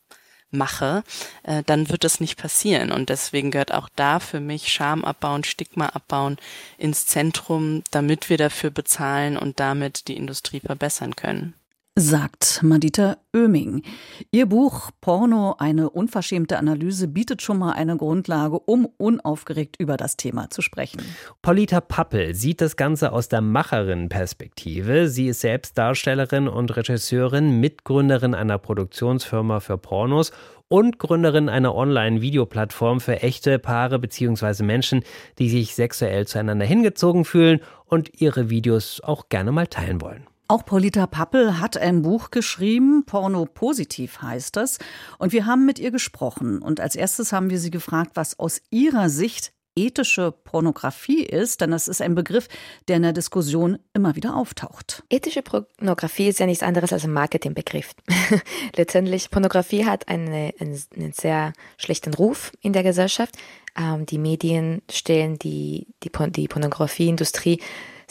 mache, 0.52 1.04
äh, 1.44 1.64
dann 1.66 1.90
wird 1.90 2.04
das 2.04 2.20
nicht 2.20 2.38
passieren. 2.38 2.92
Und 2.92 3.10
deswegen 3.10 3.52
gehört 3.52 3.74
auch 3.74 3.90
da 3.96 4.20
für 4.20 4.40
mich 4.40 4.72
Scham 4.72 5.06
abbauen, 5.06 5.44
Stigma 5.44 5.88
abbauen 5.88 6.38
ins 6.78 7.06
Zentrum, 7.06 7.84
damit 7.92 8.30
wir 8.30 8.38
dafür 8.38 8.72
bezahlen 8.72 9.38
und 9.38 9.60
damit 9.60 10.08
die 10.08 10.18
Industrie 10.18 10.60
verbessern 10.60 11.16
können. 11.16 11.59
Sagt 12.00 12.62
Madita 12.64 13.18
Oeming. 13.36 13.84
Ihr 14.32 14.46
Buch 14.46 14.90
Porno, 15.02 15.56
eine 15.60 15.90
unverschämte 15.90 16.58
Analyse 16.58 17.10
bietet 17.10 17.42
schon 17.42 17.60
mal 17.60 17.74
eine 17.74 17.98
Grundlage, 17.98 18.58
um 18.58 18.86
unaufgeregt 18.98 19.76
über 19.80 19.98
das 19.98 20.16
Thema 20.16 20.50
zu 20.50 20.62
sprechen. 20.62 21.02
Paulita 21.42 21.82
Pappel 21.82 22.36
sieht 22.36 22.62
das 22.62 22.78
Ganze 22.78 23.12
aus 23.12 23.28
der 23.28 23.42
Macherinnenperspektive. 23.42 25.10
Sie 25.10 25.28
ist 25.28 25.42
selbst 25.42 25.78
Darstellerin 25.78 26.48
und 26.48 26.76
Regisseurin, 26.78 27.60
Mitgründerin 27.60 28.34
einer 28.34 28.58
Produktionsfirma 28.58 29.60
für 29.60 29.78
Pornos 29.78 30.32
und 30.70 31.00
Gründerin 31.00 31.50
einer 31.50 31.76
Online-Videoplattform 31.76 33.02
für 33.02 33.22
echte 33.22 33.60
Paare 33.60 34.00
bzw. 34.00 34.64
Menschen, 34.64 35.04
die 35.38 35.50
sich 35.50 35.76
sexuell 35.76 36.26
zueinander 36.28 36.66
hingezogen 36.66 37.26
fühlen 37.26 37.60
und 37.86 38.22
ihre 38.22 38.50
Videos 38.50 39.02
auch 39.02 39.28
gerne 39.28 39.52
mal 39.52 39.68
teilen 39.68 40.00
wollen. 40.00 40.28
Auch 40.52 40.66
Paulita 40.66 41.06
Pappel 41.06 41.60
hat 41.60 41.78
ein 41.78 42.02
Buch 42.02 42.32
geschrieben, 42.32 43.04
Porno 43.06 43.46
Positiv 43.46 44.24
heißt 44.24 44.58
es. 44.58 44.80
Und 45.20 45.32
wir 45.32 45.46
haben 45.46 45.64
mit 45.64 45.78
ihr 45.78 45.92
gesprochen. 45.92 46.64
Und 46.64 46.80
als 46.80 46.96
erstes 46.96 47.32
haben 47.32 47.52
wir 47.52 47.60
sie 47.60 47.70
gefragt, 47.70 48.14
was 48.16 48.40
aus 48.40 48.60
ihrer 48.72 49.10
Sicht 49.10 49.54
ethische 49.76 50.32
Pornografie 50.32 51.24
ist, 51.24 51.62
denn 51.62 51.70
das 51.70 51.88
ist 51.88 52.02
ein 52.02 52.16
Begriff, 52.16 52.48
der 52.88 52.96
in 52.96 53.04
der 53.04 53.14
Diskussion 53.14 53.78
immer 53.94 54.16
wieder 54.16 54.36
auftaucht. 54.36 55.04
Ethische 55.12 55.44
Pornografie 55.44 56.30
ist 56.30 56.40
ja 56.40 56.48
nichts 56.48 56.64
anderes 56.64 56.92
als 56.94 57.04
ein 57.04 57.14
Marketingbegriff. 57.14 57.94
Letztendlich, 58.76 59.30
Pornografie 59.30 59.86
hat 59.86 60.08
eine, 60.08 60.56
einen, 60.60 60.82
einen, 60.96 61.14
sehr 61.14 61.54
schlechten 61.78 62.16
Ruf 62.16 62.52
in 62.60 62.74
der 62.74 62.82
Gesellschaft. 62.82 63.36
Ähm, 63.78 64.08
die 64.08 64.18
Medien 64.18 64.82
stellen 64.90 65.38
die, 65.38 65.86
die, 66.02 66.10
die 66.32 66.48
Pornografieindustrie 66.48 67.62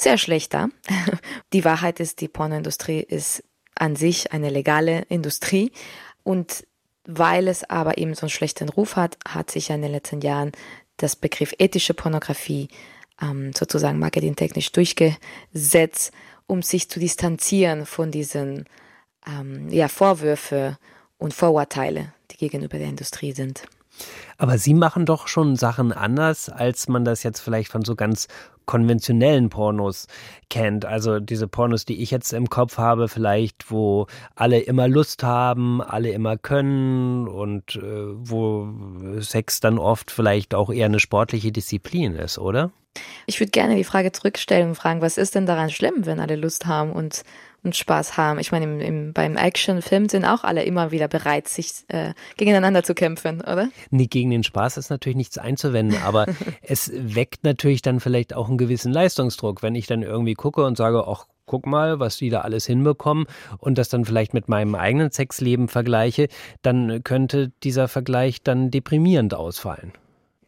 sehr 0.01 0.19
schlecht 0.19 0.55
da. 0.55 0.69
Die 1.53 1.65
Wahrheit 1.65 2.01
ist, 2.01 2.21
die 2.21 2.29
Pornoindustrie 2.29 3.01
ist 3.01 3.45
an 3.75 3.97
sich 3.97 4.33
eine 4.33 4.51
legale 4.51 5.03
Industrie 5.09 5.73
und 6.25 6.67
weil 7.05 7.49
es 7.49 7.69
aber 7.69 7.97
eben 7.97 8.15
so 8.15 8.23
einen 8.23 8.31
schlechten 8.31 8.69
Ruf 8.69 8.97
hat, 8.97 9.17
hat 9.27 9.51
sich 9.51 9.69
ja 9.69 9.77
in 9.77 9.83
den 9.83 9.93
letzten 9.93 10.21
Jahren 10.21 10.53
das 10.99 11.17
Begriff 11.17 11.55
ethische 11.59 11.95
Pornografie 11.95 12.69
ähm, 13.23 13.53
sozusagen 13.57 13.99
marketingtechnisch 13.99 14.73
durchgesetzt, 14.73 16.13
um 16.47 16.63
sich 16.63 16.91
zu 16.91 17.01
distanzieren 17.01 17.87
von 17.87 18.11
diesen 18.11 18.67
ähm, 19.27 19.71
ja, 19.71 19.89
Vorwürfe 19.89 20.77
und 21.17 21.33
Vorurteile, 21.33 22.13
die 22.31 22.37
gegenüber 22.37 22.79
der 22.79 22.89
Industrie 22.89 23.33
sind. 23.33 23.63
Aber 24.37 24.59
Sie 24.59 24.75
machen 24.75 25.07
doch 25.07 25.29
schon 25.29 25.57
Sachen 25.57 25.93
anders, 25.93 26.49
als 26.49 26.89
man 26.89 27.05
das 27.05 27.23
jetzt 27.23 27.41
vielleicht 27.41 27.73
von 27.73 27.85
so 27.85 27.97
ganz 27.97 28.29
konventionellen 28.69 29.49
Pornos 29.49 30.07
kennt. 30.51 30.85
Also 30.85 31.19
diese 31.19 31.49
Pornos, 31.49 31.87
die 31.87 32.03
ich 32.03 32.13
jetzt 32.13 32.33
im 32.33 32.49
Kopf 32.49 32.77
habe, 32.79 33.09
vielleicht, 33.09 33.73
wo 33.73 34.07
alle 34.37 34.61
immer 34.61 34.87
Lust 34.87 35.25
haben, 35.25 35.83
alle 35.83 36.11
immer 36.11 36.37
können 36.37 37.27
und 37.27 37.77
äh, 37.77 37.81
wo 37.83 38.69
Sex 39.21 39.61
dann 39.61 39.79
oft 39.79 40.11
vielleicht 40.11 40.55
auch 40.55 40.71
eher 40.71 40.87
eine 40.87 41.01
sportliche 41.01 41.51
Disziplin 41.51 42.15
ist, 42.15 42.39
oder? 42.39 42.71
Ich 43.27 43.41
würde 43.41 43.51
gerne 43.51 43.77
die 43.77 43.85
Frage 43.85 44.13
zurückstellen 44.13 44.71
und 44.71 44.75
fragen, 44.75 45.01
was 45.01 45.19
ist 45.19 45.35
denn 45.35 45.47
daran 45.47 45.71
schlimm, 45.71 46.07
wenn 46.07 46.21
alle 46.21 46.37
Lust 46.37 46.67
haben 46.67 46.93
und 46.93 47.23
und 47.65 47.77
Spaß 47.77 48.17
haben. 48.17 48.39
Ich 48.39 48.53
meine, 48.53 48.65
im, 48.65 48.81
im, 48.81 49.13
beim 49.13 49.37
Actionfilm 49.37 50.09
sind 50.09 50.25
auch 50.25 50.45
alle 50.45 50.63
immer 50.63 50.91
wieder 50.91 51.09
bereit, 51.09 51.49
sich 51.49 51.85
äh, 51.89 52.15
gegeneinander 52.37 52.83
zu 52.83 52.95
kämpfen, 52.95 53.41
oder? 53.41 53.69
Nee, 53.91 54.07
gegen 54.07 54.31
den 54.31 54.45
Spaß 54.45 54.77
ist 54.77 54.91
natürlich 54.91 55.17
nichts 55.17 55.39
einzuwenden, 55.39 56.01
aber 56.03 56.27
es 56.63 56.91
weckt 56.95 57.45
natürlich 57.45 57.83
dann 57.83 58.01
vielleicht 58.01 58.35
auch 58.35 58.49
einen 58.49 58.59
gewissen 58.59 58.93
Leistungsdruck, 58.93 59.63
wenn 59.63 59.75
ich 59.75 59.87
dann 59.87 60.03
irgendwie 60.03 60.35
gucke 60.35 60.65
und 60.65 60.77
sage, 60.77 61.05
ach, 61.07 61.27
guck 61.47 61.67
mal, 61.67 61.99
was 61.99 62.19
die 62.19 62.31
da 62.31 62.43
alles 62.43 62.67
hinbekommen 62.67 63.27
und 63.59 63.79
das 63.79 63.89
dann 63.89 64.05
vielleicht 64.05 64.35
mit 64.35 64.49
meinem 64.49 64.75
eigenen 64.75 65.11
Sexleben 65.11 65.69
vergleiche, 65.69 66.29
dann 66.63 67.03
könnte 67.03 67.51
dieser 67.63 67.89
Vergleich 67.89 68.43
dann 68.43 68.71
deprimierend 68.71 69.35
ausfallen. 69.35 69.93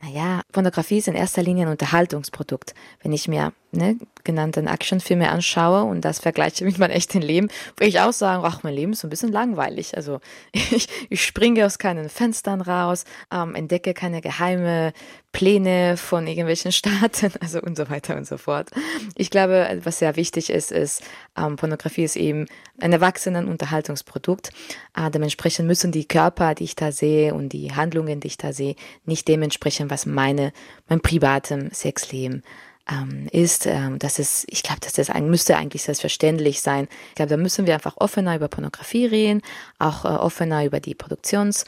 Naja, 0.03 0.41
Pornografie 0.53 0.99
ist 0.99 1.09
in 1.09 1.15
erster 1.15 1.43
Linie 1.43 1.67
ein 1.67 1.73
Unterhaltungsprodukt. 1.73 2.75
Wenn 3.03 3.13
ich 3.13 3.29
mir 3.29 3.53
ne, 3.73 3.97
genannten 4.25 4.67
Actionfilme 4.67 5.31
anschaue 5.31 5.85
und 5.85 6.05
das 6.05 6.19
vergleiche 6.19 6.65
mit 6.65 6.79
meinem 6.79 6.91
echten 6.91 7.23
Leben, 7.23 7.49
würde 7.77 7.89
ich 7.89 8.01
auch 8.01 8.13
sagen, 8.13 8.43
ach, 8.45 8.63
mein 8.63 8.75
Leben 8.75 8.93
ist 8.93 9.01
so 9.01 9.07
ein 9.07 9.11
bisschen 9.11 9.33
langweilig. 9.33 9.97
Also 9.97 10.21
ich, 10.53 10.89
ich 11.09 11.25
springe 11.25 11.65
aus 11.65 11.79
keinen 11.79 12.09
Fenstern 12.09 12.61
raus, 12.61 13.05
ähm, 13.33 13.55
entdecke 13.55 13.95
keine 13.95 14.21
geheime 14.21 14.93
Pläne 15.33 15.97
von 15.97 16.27
irgendwelchen 16.27 16.73
Staaten, 16.81 17.33
also 17.41 17.61
und 17.61 17.77
so 17.77 17.89
weiter 17.89 18.17
und 18.17 18.27
so 18.27 18.37
fort. 18.37 18.71
Ich 19.17 19.31
glaube, 19.31 19.81
was 19.85 20.01
sehr 20.01 20.17
wichtig 20.17 20.51
ist, 20.51 20.73
ist, 20.73 21.03
ähm, 21.37 21.57
Pornografie 21.57 22.05
ist 22.05 22.17
eben 22.17 22.47
ein 22.81 22.93
erwachsenen 22.93 23.47
Unterhaltungsprodukt. 23.49 24.51
Äh, 24.97 25.11
dementsprechend 25.11 25.67
müssen 25.67 25.93
die 25.93 26.07
Körper, 26.07 26.55
die 26.55 26.65
ich 26.65 26.77
da 26.77 26.93
sehe 26.93 27.35
und 27.35 27.51
die 27.51 27.73
Handlungen, 27.73 28.21
die 28.21 28.29
ich 28.29 28.39
da 28.39 28.53
sehe, 28.53 28.75
nicht 29.05 29.29
dementsprechend, 29.29 29.91
was 29.91 30.07
meine, 30.07 30.53
mein 30.89 31.01
privatem 31.01 31.71
Sexleben 31.71 32.43
ähm, 32.91 33.29
ist, 33.33 33.67
ähm, 33.67 33.99
dass 33.99 34.19
es, 34.19 34.45
ich 34.49 34.63
glaube, 34.63 34.81
dass 34.81 34.93
das 34.93 35.09
müsste 35.29 35.57
eigentlich 35.57 35.83
selbstverständlich 35.83 36.61
sein. 36.61 36.89
Ich 37.11 37.15
glaube, 37.17 37.31
da 37.31 37.37
müssen 37.37 37.67
wir 37.67 37.75
einfach 37.75 37.97
offener 37.97 38.37
über 38.37 38.49
Pornografie 38.49 39.07
reden, 39.07 39.43
auch 39.79 40.05
äh, 40.05 40.09
offener 40.09 40.65
über 40.65 40.81
die 40.81 40.95
Produktions- 40.95 41.65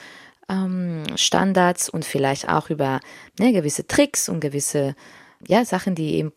ähm, 0.49 1.05
und 1.89 2.05
vielleicht 2.05 2.49
auch 2.49 2.71
über 2.71 3.01
ne, 3.39 3.53
gewisse 3.53 3.87
Tricks 3.87 4.29
und 4.29 4.41
gewisse 4.41 4.95
ja, 5.47 5.65
Sachen, 5.65 5.95
die 5.95 6.15
eben 6.17 6.33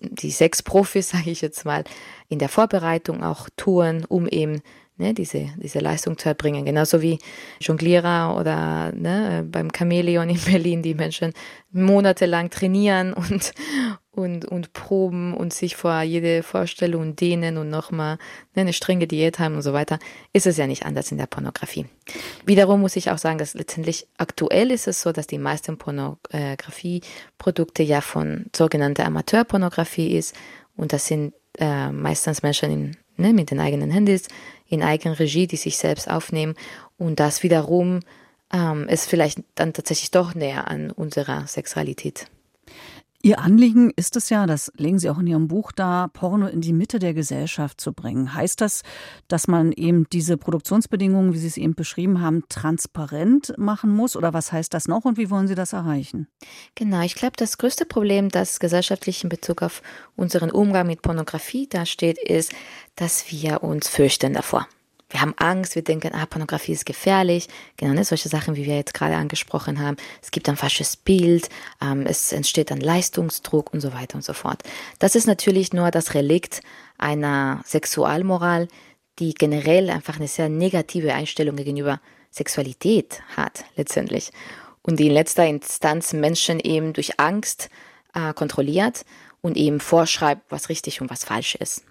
die 0.00 0.30
sechs 0.30 0.62
Profis, 0.62 1.08
sage 1.10 1.30
ich 1.30 1.40
jetzt 1.40 1.64
mal, 1.64 1.84
in 2.28 2.38
der 2.38 2.48
Vorbereitung 2.48 3.22
auch 3.22 3.48
tun, 3.56 4.04
um 4.08 4.26
eben 4.26 4.62
ne, 5.00 5.14
diese, 5.14 5.48
diese 5.56 5.80
Leistung 5.80 6.16
zu 6.16 6.28
erbringen. 6.28 6.64
Genauso 6.64 7.02
wie 7.02 7.18
Jonglierer 7.60 8.36
oder 8.38 8.92
ne, 8.92 9.44
beim 9.50 9.70
Chamäleon 9.76 10.30
in 10.30 10.40
Berlin, 10.44 10.82
die 10.82 10.94
Menschen 10.94 11.32
monatelang 11.72 12.50
trainieren 12.50 13.12
und, 13.12 13.52
und, 14.12 14.44
und 14.44 14.72
proben 14.72 15.34
und 15.34 15.52
sich 15.52 15.76
vor 15.76 16.02
jede 16.02 16.42
Vorstellung 16.42 17.16
dehnen 17.16 17.56
und 17.56 17.70
nochmal 17.70 18.18
ne, 18.54 18.62
eine 18.62 18.72
strenge 18.72 19.06
Diät 19.06 19.38
haben 19.38 19.56
und 19.56 19.62
so 19.62 19.72
weiter, 19.72 19.98
ist 20.32 20.46
es 20.46 20.56
ja 20.56 20.66
nicht 20.66 20.84
anders 20.84 21.10
in 21.10 21.18
der 21.18 21.26
Pornografie. 21.26 21.86
Wiederum 22.44 22.80
muss 22.80 22.96
ich 22.96 23.10
auch 23.10 23.18
sagen, 23.18 23.38
dass 23.38 23.54
letztendlich 23.54 24.06
aktuell 24.18 24.70
ist 24.70 24.86
es 24.86 25.02
so, 25.02 25.12
dass 25.12 25.26
die 25.26 25.38
meisten 25.38 25.78
Pornografieprodukte 25.78 27.82
ja 27.82 28.00
von 28.00 28.46
sogenannter 28.54 29.06
Amateurpornografie 29.06 30.16
ist 30.16 30.34
und 30.76 30.92
das 30.92 31.06
sind 31.06 31.34
äh, 31.58 31.90
meistens 31.90 32.42
Menschen 32.42 32.70
in, 32.70 32.96
ne, 33.20 33.32
mit 33.32 33.50
den 33.50 33.60
eigenen 33.60 33.90
Handys 33.90 34.28
in 34.68 34.82
Eigenregie, 34.82 35.46
die 35.46 35.56
sich 35.56 35.78
selbst 35.78 36.10
aufnehmen. 36.10 36.54
Und 36.98 37.20
das 37.20 37.42
wiederum 37.42 38.00
ähm, 38.52 38.88
ist 38.88 39.08
vielleicht 39.08 39.40
dann 39.54 39.72
tatsächlich 39.72 40.10
doch 40.10 40.34
näher 40.34 40.68
an 40.68 40.90
unserer 40.90 41.46
Sexualität. 41.46 42.26
Ihr 43.22 43.38
Anliegen 43.38 43.92
ist 43.96 44.16
es 44.16 44.30
ja, 44.30 44.46
das 44.46 44.72
legen 44.76 44.98
Sie 44.98 45.10
auch 45.10 45.18
in 45.18 45.26
Ihrem 45.26 45.46
Buch 45.46 45.72
da, 45.72 46.08
Porno 46.08 46.46
in 46.46 46.62
die 46.62 46.72
Mitte 46.72 46.98
der 46.98 47.12
Gesellschaft 47.12 47.78
zu 47.78 47.92
bringen. 47.92 48.34
Heißt 48.34 48.62
das, 48.62 48.82
dass 49.28 49.46
man 49.46 49.72
eben 49.72 50.06
diese 50.10 50.38
Produktionsbedingungen, 50.38 51.34
wie 51.34 51.38
Sie 51.38 51.46
es 51.46 51.58
eben 51.58 51.74
beschrieben 51.74 52.22
haben, 52.22 52.44
transparent 52.48 53.52
machen 53.58 53.94
muss? 53.94 54.16
Oder 54.16 54.32
was 54.32 54.52
heißt 54.52 54.72
das 54.72 54.88
noch 54.88 55.04
und 55.04 55.18
wie 55.18 55.28
wollen 55.28 55.48
Sie 55.48 55.54
das 55.54 55.74
erreichen? 55.74 56.28
Genau, 56.76 57.02
ich 57.02 57.14
glaube, 57.14 57.34
das 57.36 57.58
größte 57.58 57.84
Problem, 57.84 58.30
das 58.30 58.58
gesellschaftlich 58.58 59.22
in 59.22 59.28
Bezug 59.28 59.60
auf 59.60 59.82
unseren 60.16 60.50
Umgang 60.50 60.86
mit 60.86 61.02
Pornografie 61.02 61.68
dasteht, 61.68 62.16
ist, 62.16 62.54
dass 62.96 63.30
wir 63.30 63.62
uns 63.62 63.88
fürchten 63.88 64.32
davor 64.32 64.66
wir 65.10 65.20
haben 65.20 65.34
Angst, 65.36 65.74
wir 65.74 65.82
denken, 65.82 66.14
ah, 66.14 66.24
Pornografie 66.24 66.72
ist 66.72 66.86
gefährlich, 66.86 67.48
genau, 67.76 67.92
ne, 67.92 68.04
solche 68.04 68.28
Sachen, 68.28 68.56
wie 68.56 68.64
wir 68.64 68.76
jetzt 68.76 68.94
gerade 68.94 69.16
angesprochen 69.16 69.80
haben. 69.80 69.96
Es 70.22 70.30
gibt 70.30 70.48
ein 70.48 70.56
falsches 70.56 70.96
Bild, 70.96 71.48
ähm, 71.82 72.06
es 72.06 72.32
entsteht 72.32 72.70
ein 72.70 72.80
Leistungsdruck 72.80 73.72
und 73.74 73.80
so 73.80 73.92
weiter 73.92 74.14
und 74.14 74.24
so 74.24 74.32
fort. 74.32 74.62
Das 75.00 75.16
ist 75.16 75.26
natürlich 75.26 75.72
nur 75.72 75.90
das 75.90 76.14
Relikt 76.14 76.60
einer 76.96 77.60
Sexualmoral, 77.64 78.68
die 79.18 79.34
generell 79.34 79.90
einfach 79.90 80.16
eine 80.16 80.28
sehr 80.28 80.48
negative 80.48 81.12
Einstellung 81.12 81.56
gegenüber 81.56 82.00
Sexualität 82.30 83.20
hat, 83.36 83.64
letztendlich. 83.76 84.30
Und 84.82 85.00
die 85.00 85.08
in 85.08 85.12
letzter 85.12 85.46
Instanz 85.46 86.12
Menschen 86.12 86.60
eben 86.60 86.92
durch 86.92 87.18
Angst 87.18 87.68
äh, 88.14 88.32
kontrolliert 88.32 89.04
und 89.42 89.56
eben 89.56 89.80
vorschreibt, 89.80 90.42
was 90.50 90.68
richtig 90.68 91.00
und 91.00 91.10
was 91.10 91.24
falsch 91.24 91.56
ist. 91.56 91.84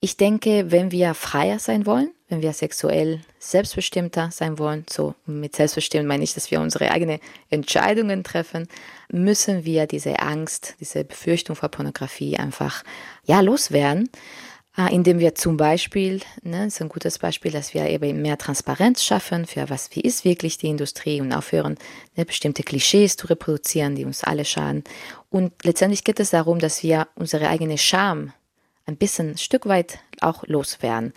Ich 0.00 0.16
denke, 0.16 0.70
wenn 0.70 0.90
wir 0.90 1.14
freier 1.14 1.58
sein 1.58 1.86
wollen, 1.86 2.10
wenn 2.32 2.42
wir 2.42 2.54
sexuell 2.54 3.20
selbstbestimmter 3.38 4.30
sein 4.32 4.58
wollen, 4.58 4.86
so 4.88 5.14
mit 5.26 5.54
selbstbestimmt 5.54 6.08
meine 6.08 6.24
ich, 6.24 6.32
dass 6.32 6.50
wir 6.50 6.60
unsere 6.60 6.90
eigenen 6.90 7.20
Entscheidungen 7.50 8.24
treffen, 8.24 8.68
müssen 9.10 9.66
wir 9.66 9.86
diese 9.86 10.18
Angst, 10.18 10.74
diese 10.80 11.04
Befürchtung 11.04 11.54
vor 11.54 11.68
Pornografie 11.68 12.38
einfach 12.38 12.84
ja 13.26 13.40
loswerden, 13.40 14.08
äh, 14.78 14.94
indem 14.94 15.18
wir 15.18 15.34
zum 15.34 15.58
Beispiel, 15.58 16.22
ne, 16.42 16.66
ist 16.66 16.80
ein 16.80 16.88
gutes 16.88 17.18
Beispiel, 17.18 17.52
dass 17.52 17.74
wir 17.74 17.86
eben 17.86 18.22
mehr 18.22 18.38
Transparenz 18.38 19.04
schaffen 19.04 19.44
für 19.44 19.68
was, 19.68 19.90
wie 19.94 20.00
ist 20.00 20.24
wirklich 20.24 20.56
die 20.56 20.68
Industrie 20.68 21.20
und 21.20 21.34
aufhören, 21.34 21.76
ne, 22.16 22.24
bestimmte 22.24 22.62
Klischees 22.62 23.18
zu 23.18 23.26
reproduzieren, 23.26 23.94
die 23.94 24.06
uns 24.06 24.24
alle 24.24 24.46
schaden. 24.46 24.84
Und 25.28 25.52
letztendlich 25.64 26.02
geht 26.02 26.18
es 26.18 26.30
darum, 26.30 26.60
dass 26.60 26.82
wir 26.82 27.08
unsere 27.14 27.48
eigene 27.48 27.76
Scham 27.76 28.32
ein 28.86 28.96
bisschen 28.96 29.32
ein 29.32 29.38
Stück 29.38 29.66
weit 29.66 29.98
auch 30.20 30.44
loswerden. 30.46 31.12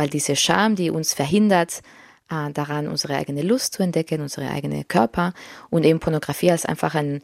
Weil 0.00 0.08
diese 0.08 0.34
Scham, 0.34 0.76
die 0.76 0.90
uns 0.90 1.12
verhindert, 1.12 1.82
äh, 2.30 2.50
daran 2.52 2.88
unsere 2.88 3.16
eigene 3.16 3.42
Lust 3.42 3.74
zu 3.74 3.82
entdecken, 3.82 4.22
unsere 4.22 4.48
eigene 4.48 4.82
Körper 4.82 5.34
und 5.68 5.84
eben 5.84 6.00
Pornografie 6.00 6.50
als 6.50 6.64
einfach 6.64 6.94
ein, 6.94 7.20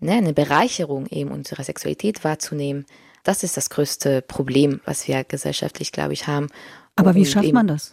ne, 0.00 0.12
eine 0.12 0.32
Bereicherung 0.32 1.06
eben 1.08 1.30
unserer 1.30 1.64
Sexualität 1.64 2.24
wahrzunehmen, 2.24 2.86
das 3.24 3.42
ist 3.42 3.58
das 3.58 3.68
größte 3.68 4.22
Problem, 4.22 4.80
was 4.86 5.06
wir 5.06 5.22
gesellschaftlich, 5.24 5.92
glaube 5.92 6.14
ich, 6.14 6.26
haben. 6.26 6.48
Aber 6.96 7.14
wie 7.14 7.26
schafft 7.26 7.44
eben, 7.44 7.56
man 7.56 7.66
das? 7.66 7.92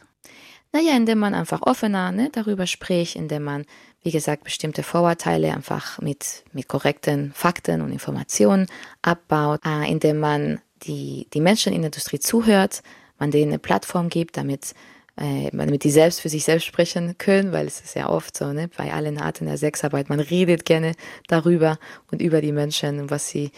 Naja, 0.71 0.95
indem 0.95 1.19
man 1.19 1.33
einfach 1.33 1.61
offener 1.63 2.13
ne, 2.13 2.29
darüber 2.31 2.67
spricht, 2.67 3.17
indem 3.17 3.43
man, 3.43 3.65
wie 4.01 4.11
gesagt, 4.11 4.45
bestimmte 4.45 4.81
Vorurteile 4.83 5.53
einfach 5.53 5.99
mit, 5.99 6.45
mit 6.53 6.69
korrekten 6.69 7.33
Fakten 7.33 7.81
und 7.81 7.91
Informationen 7.91 8.67
abbaut, 9.01 9.59
äh, 9.65 9.91
indem 9.91 10.19
man 10.19 10.61
die, 10.83 11.27
die 11.33 11.41
Menschen 11.41 11.73
in 11.73 11.81
der 11.81 11.87
Industrie 11.89 12.19
zuhört, 12.19 12.81
man 13.21 13.31
denen 13.31 13.51
eine 13.51 13.59
Plattform 13.59 14.09
gibt, 14.09 14.35
damit 14.35 14.73
äh, 15.15 15.49
damit 15.53 15.83
die 15.83 15.91
selbst 15.91 16.21
für 16.21 16.29
sich 16.29 16.43
selbst 16.43 16.65
sprechen 16.65 17.17
können, 17.17 17.51
weil 17.51 17.67
es 17.67 17.79
ist 17.81 17.95
ja 17.95 18.09
oft 18.09 18.35
so, 18.35 18.51
ne, 18.51 18.69
bei 18.75 18.91
allen 18.91 19.19
Arten 19.19 19.45
der 19.45 19.57
Sexarbeit, 19.57 20.09
man 20.09 20.19
redet 20.19 20.65
gerne 20.65 20.93
darüber 21.27 21.77
und 22.11 22.21
über 22.21 22.41
die 22.41 22.51
Menschen 22.51 22.99
und 22.99 23.11
was 23.11 23.29
sie 23.29 23.51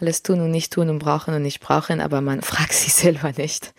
alles 0.00 0.22
tun 0.22 0.40
und 0.40 0.50
nicht 0.50 0.72
tun 0.72 0.88
und 0.88 0.98
brauchen 0.98 1.34
und 1.34 1.42
nicht 1.42 1.60
brauchen, 1.60 2.00
aber 2.00 2.20
man 2.20 2.40
fragt 2.52 2.72
sich 2.72 2.94
selber 2.94 3.32
nicht. 3.36 3.74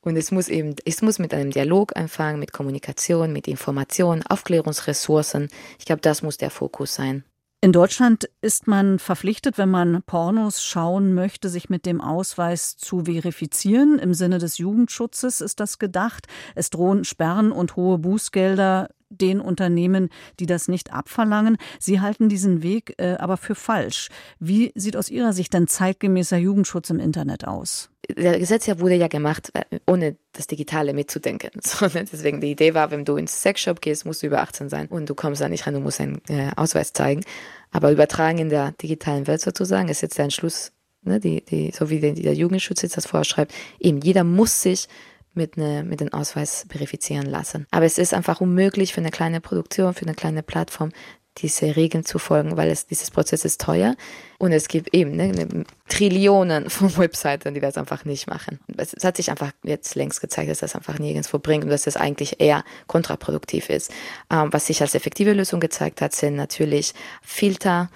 Und 0.00 0.16
es 0.16 0.32
muss 0.32 0.48
eben, 0.48 0.74
es 0.84 1.00
muss 1.00 1.18
mit 1.18 1.32
einem 1.32 1.50
Dialog 1.50 1.96
anfangen, 1.96 2.40
mit 2.40 2.52
Kommunikation, 2.52 3.32
mit 3.32 3.46
Information, 3.46 4.22
Aufklärungsressourcen. 4.28 5.48
Ich 5.78 5.84
glaube, 5.84 6.02
das 6.02 6.22
muss 6.22 6.36
der 6.36 6.50
Fokus 6.50 6.94
sein. 6.94 7.24
In 7.64 7.70
Deutschland 7.70 8.28
ist 8.40 8.66
man 8.66 8.98
verpflichtet, 8.98 9.56
wenn 9.56 9.70
man 9.70 10.02
Pornos 10.02 10.64
schauen 10.64 11.14
möchte, 11.14 11.48
sich 11.48 11.70
mit 11.70 11.86
dem 11.86 12.00
Ausweis 12.00 12.76
zu 12.76 13.04
verifizieren. 13.04 14.00
Im 14.00 14.14
Sinne 14.14 14.38
des 14.38 14.58
Jugendschutzes 14.58 15.40
ist 15.40 15.60
das 15.60 15.78
gedacht. 15.78 16.26
Es 16.56 16.70
drohen 16.70 17.04
Sperren 17.04 17.52
und 17.52 17.76
hohe 17.76 17.98
Bußgelder 17.98 18.88
den 19.20 19.40
Unternehmen, 19.40 20.08
die 20.40 20.46
das 20.46 20.68
nicht 20.68 20.92
abverlangen. 20.92 21.56
Sie 21.78 22.00
halten 22.00 22.28
diesen 22.28 22.62
Weg 22.62 22.94
äh, 22.98 23.14
aber 23.14 23.36
für 23.36 23.54
falsch. 23.54 24.08
Wie 24.38 24.72
sieht 24.74 24.96
aus 24.96 25.10
Ihrer 25.10 25.32
Sicht 25.32 25.54
denn 25.54 25.68
zeitgemäßer 25.68 26.36
Jugendschutz 26.36 26.90
im 26.90 26.98
Internet 26.98 27.46
aus? 27.46 27.90
Der 28.08 28.38
Gesetz 28.38 28.66
ja 28.66 28.80
wurde 28.80 28.96
ja 28.96 29.08
gemacht, 29.08 29.50
äh, 29.54 29.78
ohne 29.86 30.16
das 30.32 30.46
Digitale 30.46 30.92
mitzudenken. 30.92 31.50
So, 31.62 31.86
ne? 31.86 32.04
Deswegen 32.10 32.40
die 32.40 32.50
Idee 32.50 32.74
war, 32.74 32.90
wenn 32.90 33.04
du 33.04 33.16
ins 33.16 33.42
Sexshop 33.42 33.80
gehst, 33.80 34.04
musst 34.04 34.22
du 34.22 34.26
über 34.26 34.40
18 34.40 34.68
sein 34.68 34.88
und 34.88 35.08
du 35.08 35.14
kommst 35.14 35.40
da 35.40 35.48
nicht 35.48 35.66
rein, 35.66 35.74
du 35.74 35.80
musst 35.80 36.00
einen 36.00 36.20
äh, 36.28 36.50
Ausweis 36.56 36.92
zeigen. 36.92 37.22
Aber 37.70 37.90
übertragen 37.90 38.38
in 38.38 38.48
der 38.48 38.72
digitalen 38.72 39.26
Welt 39.26 39.40
sozusagen 39.40 39.88
ist 39.88 40.02
jetzt 40.02 40.18
der 40.18 40.24
Entschluss, 40.24 40.72
ne, 41.02 41.20
die, 41.20 41.44
die, 41.44 41.70
so 41.70 41.90
wie 41.90 42.00
der 42.00 42.34
Jugendschutz 42.34 42.82
jetzt 42.82 42.96
das 42.96 43.06
vorschreibt, 43.06 43.52
eben 43.78 44.00
jeder 44.00 44.24
muss 44.24 44.62
sich 44.62 44.88
mit, 45.34 45.56
ne, 45.56 45.82
mit 45.82 46.00
dem 46.00 46.12
Ausweis 46.12 46.66
verifizieren 46.68 47.26
lassen. 47.26 47.66
Aber 47.70 47.86
es 47.86 47.98
ist 47.98 48.14
einfach 48.14 48.40
unmöglich 48.40 48.92
für 48.92 49.00
eine 49.00 49.10
kleine 49.10 49.40
Produktion, 49.40 49.94
für 49.94 50.06
eine 50.06 50.14
kleine 50.14 50.42
Plattform, 50.42 50.90
diese 51.38 51.76
Regeln 51.76 52.04
zu 52.04 52.18
folgen, 52.18 52.56
weil 52.56 52.70
es, 52.70 52.86
dieses 52.86 53.10
Prozess 53.10 53.44
ist 53.44 53.60
teuer 53.60 53.96
und 54.38 54.52
es 54.52 54.68
gibt 54.68 54.94
eben 54.94 55.16
ne, 55.16 55.28
ne 55.28 55.64
Trillionen 55.88 56.68
von 56.68 56.94
Webseiten, 56.98 57.54
die 57.54 57.60
das 57.60 57.78
einfach 57.78 58.04
nicht 58.04 58.26
machen. 58.26 58.60
Es, 58.76 58.92
es, 58.92 59.04
hat 59.04 59.16
sich 59.16 59.30
einfach 59.30 59.52
jetzt 59.62 59.94
längst 59.94 60.20
gezeigt, 60.20 60.50
dass 60.50 60.58
das 60.58 60.76
einfach 60.76 60.98
nirgendwo 60.98 61.38
bringt 61.38 61.64
und 61.64 61.70
dass 61.70 61.82
das 61.82 61.96
eigentlich 61.96 62.40
eher 62.40 62.64
kontraproduktiv 62.86 63.70
ist. 63.70 63.90
Ähm, 64.30 64.52
was 64.52 64.66
sich 64.66 64.82
als 64.82 64.94
effektive 64.94 65.32
Lösung 65.32 65.60
gezeigt 65.60 66.02
hat, 66.02 66.14
sind 66.14 66.36
natürlich 66.36 66.92
Filter 67.22 67.90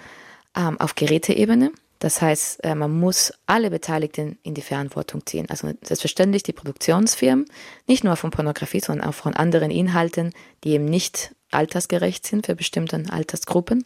ähm, 0.55 0.79
auf 0.79 0.95
Geräteebene. 0.95 1.71
Das 1.99 2.21
heißt, 2.21 2.63
äh, 2.63 2.75
man 2.75 2.97
muss 2.99 3.33
alle 3.45 3.69
Beteiligten 3.69 4.37
in 4.43 4.53
die 4.53 4.61
Verantwortung 4.61 5.25
ziehen. 5.25 5.47
Also 5.49 5.71
selbstverständlich 5.81 6.43
die 6.43 6.53
Produktionsfirmen, 6.53 7.45
nicht 7.87 8.03
nur 8.03 8.15
von 8.15 8.31
Pornografie, 8.31 8.79
sondern 8.79 9.07
auch 9.07 9.13
von 9.13 9.33
anderen 9.33 9.71
Inhalten, 9.71 10.33
die 10.63 10.71
eben 10.71 10.85
nicht 10.85 11.35
altersgerecht 11.51 12.27
sind 12.27 12.45
für 12.45 12.55
bestimmte 12.55 13.01
Altersgruppen, 13.09 13.85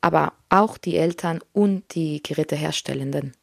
aber 0.00 0.32
auch 0.48 0.78
die 0.78 0.96
Eltern 0.96 1.40
und 1.52 1.94
die 1.94 2.22
Geräteherstellenden. 2.22 3.34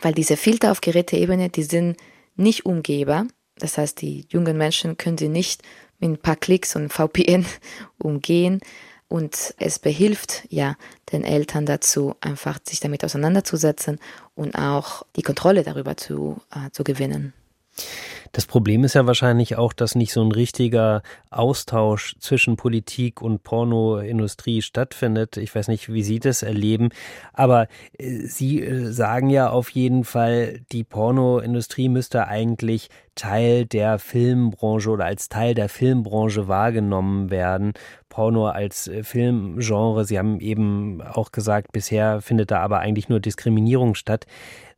Weil 0.00 0.14
diese 0.14 0.36
Filter 0.36 0.70
auf 0.70 0.80
Geräteebene, 0.80 1.48
die 1.48 1.64
sind 1.64 1.96
nicht 2.36 2.64
umgehbar. 2.64 3.26
Das 3.56 3.76
heißt, 3.76 4.00
die 4.00 4.26
jungen 4.30 4.56
Menschen 4.56 4.96
können 4.96 5.18
sie 5.18 5.28
nicht 5.28 5.62
mit 5.98 6.10
ein 6.10 6.18
paar 6.18 6.36
Klicks 6.36 6.74
und 6.76 6.92
VPN 6.92 7.44
umgehen. 7.98 8.60
Und 9.12 9.52
es 9.58 9.78
behilft 9.78 10.44
ja 10.48 10.74
den 11.12 11.22
Eltern 11.22 11.66
dazu, 11.66 12.16
einfach 12.22 12.58
sich 12.66 12.80
damit 12.80 13.04
auseinanderzusetzen 13.04 14.00
und 14.34 14.56
auch 14.56 15.02
die 15.16 15.22
Kontrolle 15.22 15.64
darüber 15.64 15.98
zu, 15.98 16.40
äh, 16.50 16.70
zu 16.70 16.82
gewinnen. 16.82 17.34
Das 18.32 18.46
Problem 18.46 18.82
ist 18.82 18.94
ja 18.94 19.06
wahrscheinlich 19.06 19.56
auch, 19.56 19.74
dass 19.74 19.94
nicht 19.94 20.12
so 20.12 20.22
ein 20.22 20.32
richtiger 20.32 21.02
Austausch 21.30 22.16
zwischen 22.18 22.56
Politik 22.56 23.20
und 23.20 23.42
Pornoindustrie 23.42 24.62
stattfindet. 24.62 25.36
Ich 25.36 25.54
weiß 25.54 25.68
nicht, 25.68 25.92
wie 25.92 26.02
Sie 26.02 26.18
das 26.18 26.42
erleben, 26.42 26.88
aber 27.34 27.68
äh, 27.98 28.20
Sie 28.20 28.62
äh, 28.62 28.90
sagen 28.90 29.28
ja 29.28 29.50
auf 29.50 29.68
jeden 29.70 30.04
Fall, 30.04 30.60
die 30.72 30.82
Pornoindustrie 30.82 31.90
müsste 31.90 32.26
eigentlich 32.26 32.88
Teil 33.14 33.66
der 33.66 33.98
Filmbranche 33.98 34.88
oder 34.88 35.04
als 35.04 35.28
Teil 35.28 35.54
der 35.54 35.68
Filmbranche 35.68 36.48
wahrgenommen 36.48 37.30
werden. 37.30 37.74
Porno 38.08 38.46
als 38.46 38.88
äh, 38.88 39.04
Filmgenre, 39.04 40.06
Sie 40.06 40.18
haben 40.18 40.40
eben 40.40 41.02
auch 41.02 41.32
gesagt, 41.32 41.72
bisher 41.72 42.22
findet 42.22 42.50
da 42.50 42.60
aber 42.60 42.80
eigentlich 42.80 43.10
nur 43.10 43.20
Diskriminierung 43.20 43.94
statt. 43.94 44.26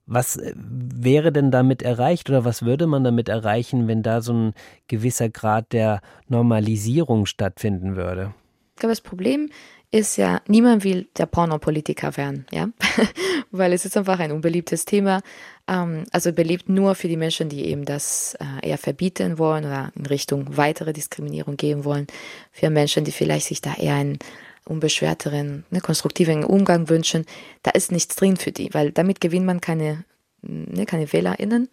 Was 0.06 0.36
äh, 0.36 0.52
wäre 0.56 1.32
denn 1.32 1.50
damit 1.50 1.82
erreicht 1.82 2.28
oder 2.28 2.44
was 2.44 2.62
würde 2.62 2.86
man 2.86 3.04
damit 3.04 3.28
erreichen, 3.28 3.88
wenn 3.88 4.02
da 4.02 4.20
so 4.20 4.32
ein 4.32 4.54
gewisser 4.88 5.28
Grad 5.28 5.72
der 5.72 6.00
Normalisierung 6.28 7.26
stattfinden 7.26 7.96
würde? 7.96 8.34
Ich 8.74 8.80
glaube, 8.80 8.92
das 8.92 9.00
Problem 9.00 9.50
ist 9.94 10.16
ja, 10.16 10.42
niemand 10.48 10.82
will 10.82 11.06
der 11.16 11.26
Pornopolitiker 11.26 12.16
werden, 12.16 12.46
ja, 12.50 12.68
weil 13.52 13.72
es 13.72 13.84
ist 13.84 13.96
einfach 13.96 14.18
ein 14.18 14.32
unbeliebtes 14.32 14.84
Thema. 14.86 15.20
Ähm, 15.68 16.02
also 16.10 16.32
beliebt 16.32 16.68
nur 16.68 16.96
für 16.96 17.06
die 17.06 17.16
Menschen, 17.16 17.48
die 17.48 17.66
eben 17.66 17.84
das 17.84 18.36
äh, 18.40 18.68
eher 18.68 18.78
verbieten 18.78 19.38
wollen 19.38 19.64
oder 19.64 19.92
in 19.94 20.06
Richtung 20.06 20.56
weitere 20.56 20.92
Diskriminierung 20.92 21.56
gehen 21.56 21.84
wollen. 21.84 22.08
Für 22.50 22.70
Menschen, 22.70 23.04
die 23.04 23.12
vielleicht 23.12 23.46
sich 23.46 23.60
da 23.60 23.74
eher 23.74 23.94
ein 23.94 24.18
unbeschwerteren, 24.64 25.64
ne, 25.70 25.80
konstruktiven 25.80 26.44
Umgang 26.44 26.88
wünschen, 26.88 27.26
da 27.62 27.70
ist 27.72 27.92
nichts 27.92 28.16
drin 28.16 28.36
für 28.36 28.52
die, 28.52 28.72
weil 28.72 28.92
damit 28.92 29.20
gewinnt 29.20 29.46
man 29.46 29.60
keine, 29.60 30.04
ne, 30.42 30.86
keine 30.86 31.12
WählerInnen. 31.12 31.68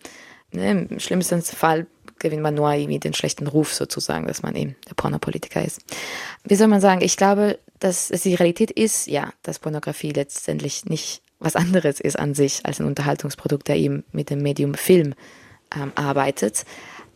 Ne, 0.51 0.87
Im 0.89 0.99
schlimmsten 0.99 1.41
Fall 1.41 1.87
gewinnt 2.19 2.43
man 2.43 2.55
nur 2.55 2.71
irgendwie 2.71 2.99
den 2.99 3.13
schlechten 3.13 3.47
Ruf 3.47 3.73
sozusagen, 3.73 4.27
dass 4.27 4.43
man 4.43 4.55
eben 4.55 4.75
der 4.89 4.95
Pornopolitiker 4.95 5.63
ist. 5.63 5.81
Wie 6.43 6.55
soll 6.55 6.67
man 6.67 6.81
sagen? 6.81 7.01
Ich 7.01 7.17
glaube, 7.17 7.59
dass 7.79 8.11
es 8.11 8.21
die 8.21 8.35
Realität 8.35 8.71
ist, 8.71 9.07
ja, 9.07 9.33
dass 9.41 9.59
Pornografie 9.59 10.11
letztendlich 10.11 10.85
nicht 10.85 11.21
was 11.39 11.55
anderes 11.55 11.99
ist 11.99 12.19
an 12.19 12.35
sich 12.35 12.65
als 12.65 12.79
ein 12.79 12.85
Unterhaltungsprodukt, 12.85 13.67
der 13.67 13.77
eben 13.77 14.03
mit 14.11 14.29
dem 14.29 14.43
Medium 14.43 14.75
Film 14.75 15.15
ähm, 15.75 15.91
arbeitet. 15.95 16.65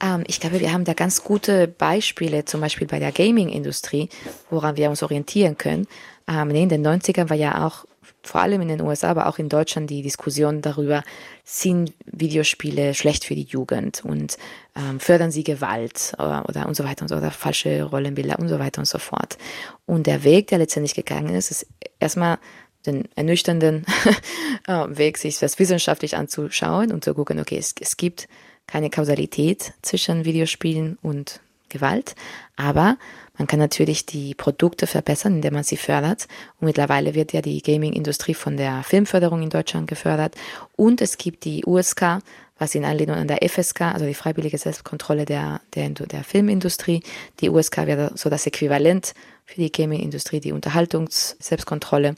Ähm, 0.01 0.23
ich 0.27 0.39
glaube, 0.39 0.59
wir 0.59 0.71
haben 0.71 0.85
da 0.85 0.93
ganz 0.93 1.23
gute 1.23 1.67
Beispiele, 1.67 2.45
zum 2.45 2.61
Beispiel 2.61 2.87
bei 2.87 2.99
der 2.99 3.11
Gaming-Industrie, 3.11 4.09
woran 4.49 4.77
wir 4.77 4.89
uns 4.89 5.03
orientieren 5.03 5.57
können. 5.57 5.87
Ähm, 6.27 6.49
in 6.51 6.69
den 6.69 6.85
90ern 6.85 7.29
war 7.29 7.37
ja 7.37 7.65
auch 7.65 7.85
vor 8.23 8.41
allem 8.41 8.61
in 8.61 8.67
den 8.67 8.81
USA, 8.81 9.09
aber 9.09 9.27
auch 9.27 9.37
in 9.37 9.49
Deutschland 9.49 9.89
die 9.89 10.01
Diskussion 10.01 10.61
darüber, 10.61 11.03
sind 11.43 11.93
Videospiele 12.05 12.93
schlecht 12.93 13.25
für 13.25 13.35
die 13.35 13.43
Jugend 13.43 14.03
und 14.03 14.37
ähm, 14.75 14.99
fördern 14.99 15.31
sie 15.31 15.43
Gewalt 15.43 16.13
oder, 16.17 16.45
oder, 16.49 16.67
und 16.67 16.75
so 16.75 16.83
weiter 16.83 17.03
und 17.03 17.09
so 17.09 17.15
oder 17.15 17.31
falsche 17.31 17.83
Rollenbilder 17.83 18.39
und 18.39 18.49
so 18.49 18.59
weiter 18.59 18.79
und 18.79 18.85
so 18.85 18.97
fort. 18.97 19.37
Und 19.85 20.07
der 20.07 20.23
Weg, 20.23 20.47
der 20.47 20.57
letztendlich 20.57 20.95
gegangen 20.95 21.35
ist, 21.35 21.51
ist 21.51 21.67
erstmal 21.99 22.39
den 22.85 23.07
ernüchternden 23.15 23.85
äh, 24.67 24.85
Weg, 24.89 25.17
sich 25.17 25.39
das 25.39 25.59
wissenschaftlich 25.59 26.17
anzuschauen 26.17 26.91
und 26.91 27.03
zu 27.03 27.13
gucken, 27.13 27.39
okay, 27.39 27.57
es, 27.57 27.73
es 27.79 27.97
gibt 27.97 28.27
keine 28.67 28.89
Kausalität 28.89 29.73
zwischen 29.81 30.25
Videospielen 30.25 30.97
und 31.01 31.39
Gewalt, 31.69 32.15
aber 32.55 32.97
man 33.37 33.47
kann 33.47 33.59
natürlich 33.59 34.05
die 34.05 34.33
Produkte 34.33 34.87
verbessern, 34.87 35.35
indem 35.35 35.55
man 35.55 35.63
sie 35.63 35.77
fördert. 35.77 36.27
Und 36.59 36.67
mittlerweile 36.67 37.15
wird 37.15 37.33
ja 37.33 37.41
die 37.41 37.61
Gaming-Industrie 37.61 38.33
von 38.33 38.55
der 38.55 38.83
Filmförderung 38.83 39.41
in 39.41 39.49
Deutschland 39.49 39.87
gefördert. 39.87 40.35
Und 40.75 41.01
es 41.01 41.17
gibt 41.17 41.43
die 41.43 41.65
USK, 41.65 42.19
was 42.57 42.75
in 42.75 42.85
Anlehnung 42.85 43.17
an 43.17 43.27
der 43.27 43.47
FSK, 43.47 43.81
also 43.81 44.05
die 44.05 44.13
freiwillige 44.13 44.57
Selbstkontrolle 44.57 45.25
der, 45.25 45.59
der, 45.73 45.89
der 45.89 46.23
Filmindustrie, 46.23 47.03
die 47.41 47.49
USK 47.49 47.85
wäre 47.85 48.11
so 48.15 48.29
das 48.29 48.47
Äquivalent 48.47 49.13
für 49.43 49.59
die 49.59 49.71
Gaming-Industrie, 49.71 50.39
die 50.39 50.53
Unterhaltungs-Selbstkontrolle. 50.53 52.15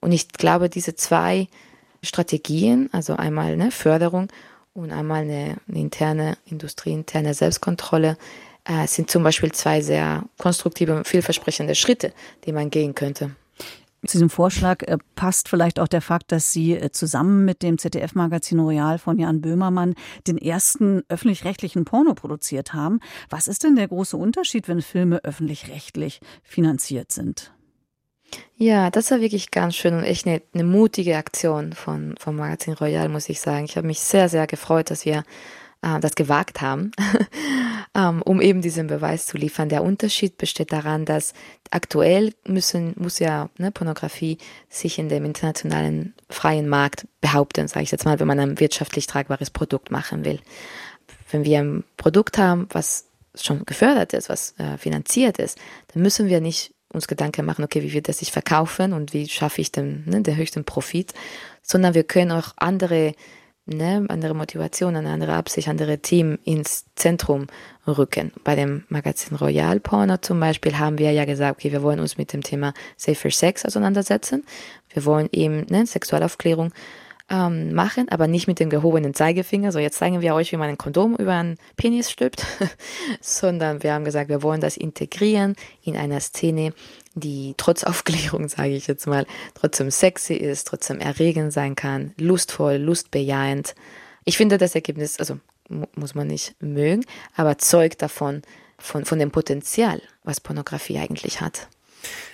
Und 0.00 0.12
ich 0.12 0.28
glaube, 0.28 0.70
diese 0.70 0.94
zwei 0.94 1.48
Strategien, 2.02 2.88
also 2.92 3.16
einmal 3.16 3.52
eine 3.52 3.70
Förderung 3.70 4.28
und 4.78 4.92
einmal 4.92 5.22
eine, 5.22 5.56
eine 5.68 5.80
interne 5.80 6.38
industrieinterne 6.46 7.34
Selbstkontrolle 7.34 8.16
äh, 8.64 8.86
sind 8.86 9.10
zum 9.10 9.22
Beispiel 9.22 9.52
zwei 9.52 9.80
sehr 9.80 10.24
konstruktive 10.38 10.96
und 10.96 11.06
vielversprechende 11.06 11.74
Schritte, 11.74 12.12
die 12.44 12.52
man 12.52 12.70
gehen 12.70 12.94
könnte. 12.94 13.32
Zu 14.06 14.18
diesem 14.18 14.30
Vorschlag 14.30 14.82
äh, 14.84 14.96
passt 15.16 15.48
vielleicht 15.48 15.80
auch 15.80 15.88
der 15.88 16.00
Fakt, 16.00 16.30
dass 16.30 16.52
Sie 16.52 16.74
äh, 16.74 16.92
zusammen 16.92 17.44
mit 17.44 17.62
dem 17.64 17.78
ZDF-Magazin 17.78 18.60
Royal 18.60 18.98
von 18.98 19.18
Jan 19.18 19.40
Böhmermann 19.40 19.94
den 20.28 20.38
ersten 20.38 21.02
öffentlich-rechtlichen 21.08 21.84
Porno 21.84 22.14
produziert 22.14 22.72
haben. 22.74 23.00
Was 23.28 23.48
ist 23.48 23.64
denn 23.64 23.74
der 23.74 23.88
große 23.88 24.16
Unterschied, 24.16 24.68
wenn 24.68 24.82
Filme 24.82 25.24
öffentlich-rechtlich 25.24 26.20
finanziert 26.44 27.10
sind? 27.10 27.52
Ja, 28.56 28.90
das 28.90 29.10
war 29.10 29.20
wirklich 29.20 29.50
ganz 29.50 29.76
schön 29.76 29.94
und 29.94 30.02
echt 30.02 30.26
eine, 30.26 30.42
eine 30.52 30.64
mutige 30.64 31.16
Aktion 31.16 31.72
von, 31.72 32.16
vom 32.18 32.36
Magazin 32.36 32.74
Royal, 32.74 33.08
muss 33.08 33.28
ich 33.28 33.40
sagen. 33.40 33.64
Ich 33.64 33.76
habe 33.76 33.86
mich 33.86 34.00
sehr, 34.00 34.28
sehr 34.28 34.46
gefreut, 34.46 34.90
dass 34.90 35.04
wir 35.04 35.22
äh, 35.82 36.00
das 36.00 36.16
gewagt 36.16 36.60
haben, 36.60 36.90
ähm, 37.94 38.20
um 38.22 38.40
eben 38.40 38.60
diesen 38.60 38.88
Beweis 38.88 39.26
zu 39.26 39.36
liefern. 39.36 39.68
Der 39.68 39.84
Unterschied 39.84 40.38
besteht 40.38 40.72
daran, 40.72 41.04
dass 41.04 41.34
aktuell 41.70 42.34
müssen, 42.46 42.94
muss 42.96 43.20
ja 43.20 43.48
ne, 43.58 43.70
Pornografie 43.70 44.38
sich 44.68 44.98
in 44.98 45.08
dem 45.08 45.24
internationalen 45.24 46.14
freien 46.28 46.68
Markt 46.68 47.06
behaupten, 47.20 47.68
sage 47.68 47.84
ich 47.84 47.92
jetzt 47.92 48.04
mal, 48.04 48.18
wenn 48.18 48.26
man 48.26 48.40
ein 48.40 48.60
wirtschaftlich 48.60 49.06
tragbares 49.06 49.50
Produkt 49.50 49.90
machen 49.90 50.24
will. 50.24 50.40
Wenn 51.30 51.44
wir 51.44 51.60
ein 51.60 51.84
Produkt 51.96 52.38
haben, 52.38 52.66
was 52.72 53.06
schon 53.36 53.64
gefördert 53.66 54.14
ist, 54.14 54.28
was 54.28 54.58
äh, 54.58 54.78
finanziert 54.78 55.38
ist, 55.38 55.58
dann 55.92 56.02
müssen 56.02 56.26
wir 56.26 56.40
nicht 56.40 56.72
uns 56.92 57.08
Gedanken 57.08 57.44
machen, 57.44 57.64
okay, 57.64 57.82
wie 57.82 57.92
wird 57.92 58.08
das 58.08 58.18
sich 58.18 58.32
verkaufen 58.32 58.92
und 58.92 59.12
wie 59.12 59.28
schaffe 59.28 59.60
ich 59.60 59.72
den, 59.72 60.04
ne, 60.06 60.22
den 60.22 60.36
höchsten 60.36 60.64
Profit, 60.64 61.12
sondern 61.62 61.94
wir 61.94 62.04
können 62.04 62.32
auch 62.32 62.54
andere 62.56 63.14
ne, 63.68 64.06
andere 64.08 64.34
Motivation, 64.34 64.96
eine 64.96 65.10
andere 65.10 65.34
Absicht, 65.34 65.68
andere 65.68 65.98
Team 65.98 66.38
ins 66.44 66.86
Zentrum 66.96 67.46
rücken. 67.86 68.32
Bei 68.44 68.56
dem 68.56 68.84
Magazin 68.88 69.36
Royal 69.36 69.80
Porno 69.80 70.16
zum 70.18 70.40
Beispiel 70.40 70.78
haben 70.78 70.98
wir 70.98 71.12
ja 71.12 71.24
gesagt, 71.24 71.58
okay, 71.58 71.72
wir 71.72 71.82
wollen 71.82 72.00
uns 72.00 72.18
mit 72.18 72.32
dem 72.32 72.42
Thema 72.42 72.74
Safer 72.96 73.30
Sex 73.30 73.64
auseinandersetzen. 73.64 74.44
Wir 74.92 75.04
wollen 75.04 75.28
eben 75.32 75.66
ne, 75.68 75.86
Sexualaufklärung 75.86 76.72
ähm, 77.30 77.74
machen, 77.74 78.08
aber 78.08 78.26
nicht 78.26 78.46
mit 78.46 78.58
dem 78.58 78.70
gehobenen 78.70 79.14
Zeigefinger. 79.14 79.72
So, 79.72 79.78
jetzt 79.78 79.98
zeigen 79.98 80.20
wir 80.20 80.34
euch, 80.34 80.52
wie 80.52 80.56
man 80.56 80.68
ein 80.68 80.78
Kondom 80.78 81.16
über 81.16 81.34
einen 81.34 81.58
Penis 81.76 82.10
stülpt, 82.10 82.46
sondern 83.20 83.82
wir 83.82 83.92
haben 83.92 84.04
gesagt, 84.04 84.30
wir 84.30 84.42
wollen 84.42 84.60
das 84.60 84.76
integrieren 84.76 85.54
in 85.82 85.96
einer 85.96 86.20
Szene, 86.20 86.72
die 87.14 87.54
trotz 87.56 87.84
Aufklärung, 87.84 88.48
sage 88.48 88.74
ich 88.74 88.86
jetzt 88.86 89.06
mal, 89.06 89.26
trotzdem 89.54 89.90
sexy 89.90 90.34
ist, 90.34 90.68
trotzdem 90.68 91.00
erregend 91.00 91.52
sein 91.52 91.74
kann, 91.74 92.14
lustvoll, 92.18 92.76
lustbejahend. 92.76 93.74
Ich 94.24 94.36
finde 94.36 94.58
das 94.58 94.74
Ergebnis, 94.74 95.18
also 95.18 95.38
muss 95.94 96.14
man 96.14 96.26
nicht 96.26 96.54
mögen, 96.60 97.04
aber 97.34 97.58
zeugt 97.58 98.00
davon, 98.00 98.42
von, 98.78 99.04
von 99.04 99.18
dem 99.18 99.30
Potenzial, 99.30 100.00
was 100.22 100.40
Pornografie 100.40 100.98
eigentlich 100.98 101.40
hat. 101.40 101.68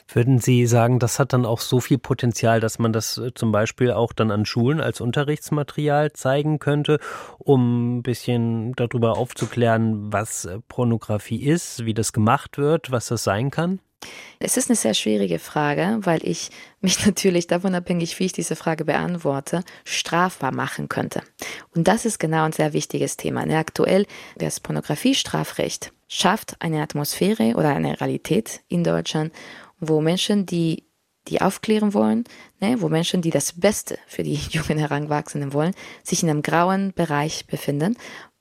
Würden 0.09 0.39
Sie 0.39 0.67
sagen, 0.67 0.99
das 0.99 1.19
hat 1.19 1.33
dann 1.33 1.47
auch 1.47 1.61
so 1.61 1.81
viel 1.81 1.99
Potenzial, 1.99 2.61
dass 2.61 2.79
man 2.79 2.93
das 2.93 3.19
äh, 3.19 3.33
zum 3.35 3.53
Beispiel 3.53 3.91
auch 3.93 4.13
dann 4.13 4.31
an 4.31 4.45
Schulen 4.45 4.81
als 4.81 5.01
Unterrichtsmaterial 5.01 6.13
zeigen 6.13 6.59
könnte, 6.59 6.99
um 7.39 7.99
ein 7.99 8.03
bisschen 8.03 8.75
darüber 8.75 9.17
aufzuklären, 9.17 10.13
was 10.13 10.45
äh, 10.45 10.59
Pornografie 10.69 11.43
ist, 11.43 11.85
wie 11.85 11.95
das 11.95 12.13
gemacht 12.13 12.59
wird, 12.59 12.91
was 12.91 13.07
das 13.07 13.25
sein 13.25 13.51
kann? 13.51 13.81
Es 14.39 14.57
ist 14.57 14.69
eine 14.69 14.77
sehr 14.77 14.95
schwierige 14.95 15.39
Frage, 15.39 15.99
weil 16.01 16.21
ich 16.27 16.51
mich 16.81 17.05
natürlich 17.07 17.47
davon 17.47 17.75
abhängig, 17.75 18.19
wie 18.19 18.27
ich 18.27 18.33
diese 18.33 18.57
Frage 18.57 18.85
beantworte, 18.85 19.65
strafbar 19.85 20.53
machen 20.53 20.89
könnte. 20.89 21.23
Und 21.75 21.89
das 21.89 22.05
ist 22.05 22.19
genau 22.19 22.45
ein 22.45 22.53
sehr 22.53 22.73
wichtiges 22.73 23.17
Thema. 23.17 23.47
Ne, 23.47 23.59
aktuell 23.59 24.07
das 24.37 24.61
Pornografiestrafrecht 24.61 25.93
schafft 26.15 26.55
eine 26.61 26.81
Atmosphäre 26.81 27.55
oder 27.57 27.71
eine 27.71 28.01
Realität 28.01 28.61
in 28.69 28.85
Deutschland, 28.85 29.33
wo 29.81 30.01
Menschen, 30.01 30.47
die 30.47 30.85
die 31.27 31.41
aufklären 31.41 31.95
wollen, 31.95 32.25
ne, 32.61 32.77
wo 32.81 32.91
Menschen, 32.91 33.23
die 33.23 33.31
das 33.31 33.55
Beste 33.59 33.99
für 34.07 34.23
die 34.23 34.35
jungen 34.51 34.79
Heranwachsenden 34.79 35.53
wollen, 35.53 35.75
sich 36.05 36.23
in 36.23 36.31
einem 36.31 36.43
grauen 36.43 36.93
Bereich 36.93 37.47
befinden, 37.47 37.97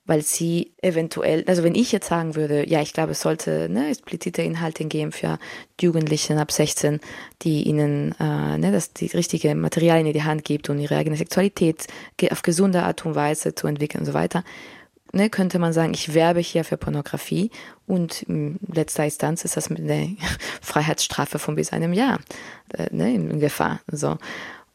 weil 0.06 0.22
sie 0.22 0.76
eventuell, 0.82 1.46
also 1.48 1.64
wenn 1.64 1.76
ich 1.76 1.94
jetzt 1.94 2.10
sagen 2.10 2.36
würde, 2.36 2.70
ja, 2.70 2.82
ich 2.82 2.92
glaube, 2.92 3.14
es 3.14 3.22
sollte 3.22 3.70
ne, 3.70 3.88
explizite 3.88 4.42
Inhalte 4.42 4.84
geben 4.86 5.14
für 5.14 5.40
Jugendliche 5.80 6.38
ab 6.38 6.52
16, 6.52 7.00
die 7.42 7.64
ihnen 7.64 8.14
äh, 8.20 8.58
ne, 8.58 8.72
das 8.72 8.94
die 8.94 9.08
richtige 9.08 9.56
Materialien 9.56 10.08
in 10.08 10.14
die 10.14 10.24
Hand 10.24 10.44
gibt 10.44 10.70
und 10.70 10.80
ihre 10.80 10.98
eigene 10.98 11.16
Sexualität 11.16 11.88
auf 12.30 12.42
gesunde 12.42 12.84
Art 12.84 13.06
und 13.06 13.16
Weise 13.16 13.56
zu 13.56 13.66
entwickeln 13.66 14.02
und 14.02 14.08
so 14.08 14.14
weiter, 14.14 14.44
ne, 15.14 15.30
könnte 15.30 15.60
man 15.60 15.72
sagen, 15.72 15.94
ich 15.94 16.14
werbe 16.14 16.42
hier 16.42 16.66
für 16.66 16.78
Pornografie 16.78 17.52
und 17.88 18.24
in 18.24 18.60
letzter 18.68 19.06
Instanz 19.06 19.46
ist 19.46 19.56
das 19.56 19.70
mit 19.70 19.80
einer 19.80 20.10
Freiheitsstrafe 20.62 21.40
von 21.40 21.56
bis 21.56 21.72
einem 21.72 21.94
Jahr 21.94 22.20
äh, 22.74 22.88
ne, 22.92 23.14
in 23.14 23.40
Gefahr. 23.40 23.80
So. 23.88 24.18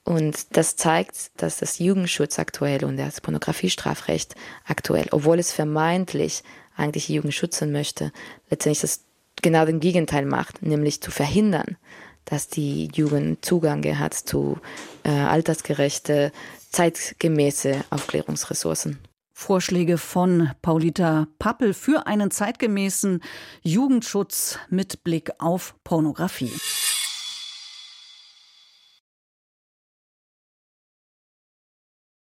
Und 0.04 0.56
das 0.56 0.76
zeigt, 0.76 1.32
dass 1.36 1.58
das 1.58 1.78
Jugendschutz 1.78 2.38
aktuell 2.38 2.84
und 2.84 2.96
das 2.96 3.20
Pornografiestrafrecht 3.20 4.36
aktuell, 4.64 5.08
obwohl 5.10 5.38
es 5.38 5.52
vermeintlich 5.52 6.42
eigentlich 6.76 7.08
Jugend 7.10 7.34
schützen 7.34 7.72
möchte, 7.72 8.12
letztendlich 8.48 8.80
das 8.80 9.04
genau 9.42 9.66
den 9.66 9.80
Gegenteil 9.80 10.24
macht, 10.24 10.62
nämlich 10.62 11.02
zu 11.02 11.10
verhindern, 11.10 11.76
dass 12.24 12.48
die 12.48 12.88
Jugend 12.94 13.44
Zugang 13.44 13.84
hat 13.98 14.14
zu 14.14 14.58
äh, 15.02 15.10
altersgerechte, 15.10 16.32
zeitgemäße 16.70 17.84
Aufklärungsressourcen. 17.90 18.98
Vorschläge 19.40 19.98
von 19.98 20.50
Paulita 20.62 21.28
Pappel 21.38 21.72
für 21.72 22.08
einen 22.08 22.32
zeitgemäßen 22.32 23.22
Jugendschutz 23.62 24.58
mit 24.68 25.04
Blick 25.04 25.30
auf 25.38 25.76
Pornografie. 25.84 26.50